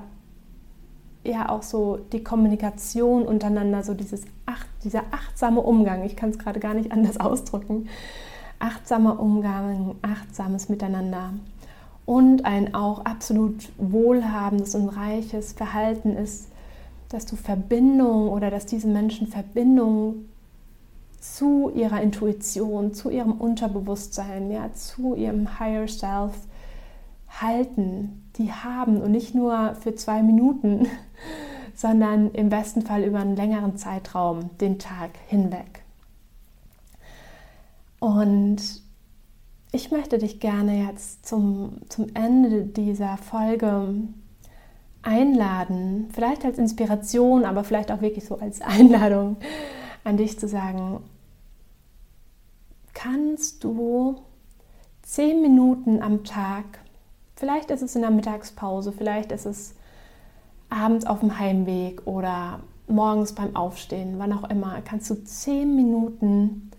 ja 1.26 1.50
auch 1.50 1.64
so 1.64 1.98
die 2.12 2.24
Kommunikation 2.24 3.24
untereinander, 3.24 3.84
so 3.84 3.94
dieses 3.94 4.26
ach, 4.46 4.66
dieser 4.84 5.04
achtsame 5.12 5.62
Umgang, 5.62 6.04
ich 6.04 6.16
kann 6.16 6.30
es 6.30 6.40
gerade 6.40 6.60
gar 6.60 6.74
nicht 6.74 6.92
anders 6.94 7.20
ausdrücken, 7.20 7.90
achtsamer 8.60 9.20
Umgang, 9.20 9.96
achtsames 10.02 10.70
Miteinander 10.70 11.34
und 12.06 12.46
ein 12.46 12.76
auch 12.76 13.04
absolut 13.04 13.72
wohlhabendes 13.78 14.76
und 14.76 14.90
reiches 14.90 15.54
Verhalten 15.54 16.16
ist, 16.16 16.50
dass 17.10 17.26
du 17.26 17.36
Verbindung 17.36 18.30
oder 18.30 18.52
dass 18.52 18.66
diese 18.66 18.88
Menschen 18.88 19.28
Verbindung 19.28 20.26
zu 21.24 21.72
ihrer 21.74 22.02
Intuition, 22.02 22.94
zu 22.94 23.10
ihrem 23.10 23.32
Unterbewusstsein, 23.32 24.52
ja, 24.52 24.74
zu 24.74 25.16
ihrem 25.16 25.58
Higher 25.58 25.88
Self 25.88 26.34
halten, 27.30 28.30
die 28.36 28.52
haben 28.52 29.02
und 29.02 29.12
nicht 29.12 29.34
nur 29.34 29.76
für 29.76 29.96
zwei 29.96 30.22
Minuten, 30.22 30.88
sondern 31.76 32.32
im 32.32 32.50
besten 32.50 32.82
Fall 32.82 33.04
über 33.04 33.20
einen 33.20 33.38
längeren 33.38 33.78
Zeitraum, 33.78 34.50
den 34.58 34.80
Tag 34.80 35.12
hinweg. 35.28 35.84
Und 38.00 38.58
ich 39.72 39.92
möchte 39.92 40.18
dich 40.18 40.42
gerne 40.42 40.88
jetzt 40.88 41.26
zum, 41.26 41.78
zum 41.88 42.08
Ende 42.14 42.66
dieser 42.66 43.16
Folge 43.16 43.96
einladen, 45.04 46.10
vielleicht 46.14 46.44
als 46.44 46.58
Inspiration, 46.58 47.46
aber 47.46 47.64
vielleicht 47.64 47.94
auch 47.94 48.02
wirklich 48.02 48.26
so 48.26 48.38
als 48.40 48.62
Einladung 48.62 49.38
an 50.04 50.18
dich 50.18 50.38
zu 50.38 50.50
sagen, 50.50 51.00
kannst 53.04 53.66
du 53.66 54.22
zehn 55.02 55.42
Minuten 55.42 56.02
am 56.02 56.24
Tag, 56.24 56.64
vielleicht 57.36 57.70
ist 57.70 57.82
es 57.82 57.96
in 57.96 58.02
der 58.02 58.12
Mittagspause, 58.12 58.94
vielleicht 58.94 59.34
ist 59.34 59.46
es 59.46 59.76
abends 60.70 61.06
auf 61.06 61.20
dem 61.20 61.38
Heimweg 61.38 62.08
oder 62.08 62.62
morgens 62.88 63.34
beim 63.34 63.58
Aufstehen, 63.58 64.20
wann 64.20 64.32
auch 64.32 64.50
immer, 64.50 64.82
kannst 64.86 65.10
du 65.10 65.16
zehn 65.16 65.76
Minuten 65.76 66.72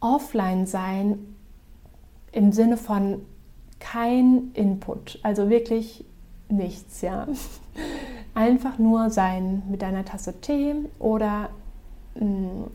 offline 0.00 0.66
sein 0.66 1.18
im 2.32 2.52
Sinne 2.52 2.78
von 2.78 3.20
kein 3.78 4.52
Input, 4.54 5.18
also 5.22 5.50
wirklich 5.50 6.06
nichts, 6.48 7.02
ja. 7.02 7.26
Einfach 8.34 8.78
nur 8.78 9.10
sein 9.10 9.62
mit 9.70 9.82
deiner 9.82 10.04
Tasse 10.04 10.40
Tee 10.40 10.76
oder 10.98 11.50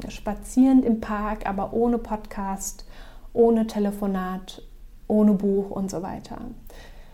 spazierend 0.09 0.85
im 0.85 1.01
Park, 1.01 1.47
aber 1.47 1.73
ohne 1.73 1.97
Podcast, 1.97 2.85
ohne 3.33 3.67
Telefonat, 3.67 4.61
ohne 5.07 5.33
Buch 5.33 5.69
und 5.71 5.89
so 5.89 6.01
weiter. 6.01 6.37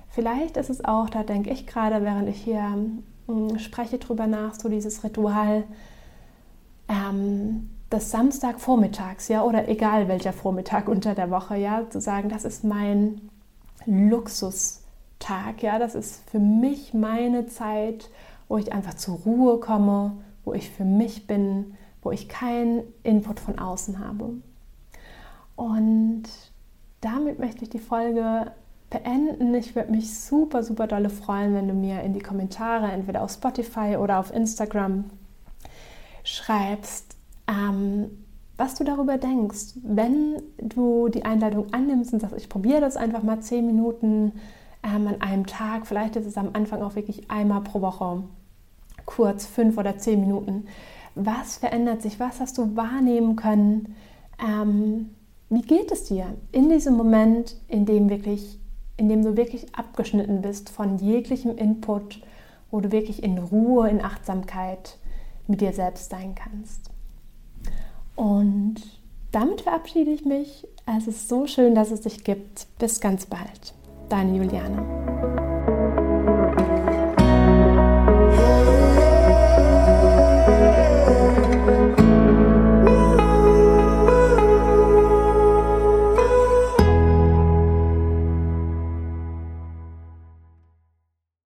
Vielleicht 0.09 0.57
ist 0.57 0.69
es 0.69 0.83
auch, 0.83 1.09
da 1.09 1.23
denke 1.23 1.51
ich 1.51 1.67
gerade, 1.67 2.03
während 2.03 2.29
ich 2.29 2.41
hier 2.41 2.75
spreche 3.57 3.97
drüber 3.97 4.27
nach, 4.27 4.55
so 4.55 4.69
dieses 4.69 5.03
Ritual 5.03 5.63
ähm, 6.87 7.69
des 7.91 8.11
Samstagvormittags, 8.11 9.27
ja, 9.27 9.43
oder 9.43 9.67
egal 9.67 10.07
welcher 10.07 10.33
Vormittag 10.33 10.87
unter 10.89 11.15
der 11.15 11.29
Woche, 11.29 11.57
ja, 11.57 11.89
zu 11.89 12.01
sagen, 12.01 12.29
das 12.29 12.45
ist 12.45 12.63
mein 12.63 13.29
Luxustag, 13.85 15.61
ja, 15.61 15.79
das 15.79 15.95
ist 15.95 16.29
für 16.29 16.39
mich 16.39 16.93
meine 16.93 17.47
Zeit, 17.47 18.09
wo 18.47 18.57
ich 18.57 18.73
einfach 18.73 18.95
zur 18.95 19.17
Ruhe 19.17 19.59
komme, 19.59 20.17
wo 20.45 20.53
ich 20.53 20.69
für 20.69 20.85
mich 20.85 21.27
bin, 21.27 21.75
wo 22.07 22.11
ich 22.13 22.29
keinen 22.29 22.83
Input 23.03 23.37
von 23.37 23.59
außen 23.59 23.99
habe. 23.99 24.29
Und 25.57 26.23
damit 27.01 27.37
möchte 27.37 27.63
ich 27.63 27.69
die 27.69 27.79
Folge 27.79 28.49
beenden. 28.89 29.53
Ich 29.55 29.75
würde 29.75 29.91
mich 29.91 30.17
super, 30.17 30.63
super 30.63 30.87
dolle 30.87 31.09
freuen, 31.09 31.53
wenn 31.53 31.67
du 31.67 31.73
mir 31.73 32.03
in 32.03 32.13
die 32.13 32.21
Kommentare, 32.21 32.89
entweder 32.89 33.23
auf 33.23 33.31
Spotify 33.31 33.97
oder 33.97 34.19
auf 34.19 34.33
Instagram, 34.33 35.03
schreibst, 36.23 37.17
ähm, 37.49 38.23
was 38.55 38.75
du 38.75 38.85
darüber 38.85 39.17
denkst. 39.17 39.73
Wenn 39.83 40.41
du 40.59 41.09
die 41.09 41.25
Einladung 41.25 41.73
annimmst 41.73 42.13
und 42.13 42.21
sagst, 42.21 42.37
ich 42.37 42.47
probiere 42.47 42.79
das 42.79 42.95
einfach 42.95 43.21
mal 43.21 43.41
zehn 43.41 43.65
Minuten 43.65 44.31
ähm, 44.81 45.07
an 45.07 45.19
einem 45.19 45.45
Tag, 45.45 45.85
vielleicht 45.85 46.15
ist 46.15 46.25
es 46.25 46.37
am 46.37 46.51
Anfang 46.53 46.81
auch 46.81 46.95
wirklich 46.95 47.29
einmal 47.29 47.59
pro 47.63 47.81
Woche, 47.81 48.23
kurz 49.05 49.45
fünf 49.45 49.77
oder 49.77 49.97
zehn 49.97 50.21
Minuten 50.21 50.67
was 51.25 51.57
verändert 51.57 52.01
sich, 52.01 52.19
was 52.19 52.39
hast 52.39 52.57
du 52.57 52.75
wahrnehmen 52.75 53.35
können, 53.35 53.95
ähm, 54.39 55.09
wie 55.49 55.61
geht 55.61 55.91
es 55.91 56.05
dir 56.05 56.35
in 56.51 56.69
diesem 56.69 56.95
Moment, 56.95 57.55
in 57.67 57.85
dem, 57.85 58.09
wirklich, 58.09 58.59
in 58.97 59.09
dem 59.09 59.23
du 59.23 59.37
wirklich 59.37 59.75
abgeschnitten 59.75 60.41
bist 60.41 60.69
von 60.69 60.97
jeglichem 60.97 61.57
Input, 61.57 62.21
wo 62.69 62.81
du 62.81 62.91
wirklich 62.91 63.23
in 63.23 63.37
Ruhe, 63.37 63.89
in 63.89 64.03
Achtsamkeit 64.03 64.97
mit 65.47 65.61
dir 65.61 65.71
selbst 65.71 66.09
sein 66.09 66.35
kannst. 66.35 66.91
Und 68.15 68.75
damit 69.31 69.61
verabschiede 69.61 70.11
ich 70.11 70.25
mich. 70.25 70.67
Es 70.85 71.07
ist 71.07 71.29
so 71.29 71.47
schön, 71.47 71.75
dass 71.75 71.91
es 71.91 72.01
dich 72.01 72.23
gibt. 72.23 72.67
Bis 72.79 72.99
ganz 72.99 73.25
bald. 73.25 73.73
Deine 74.09 74.37
Juliane. 74.37 75.56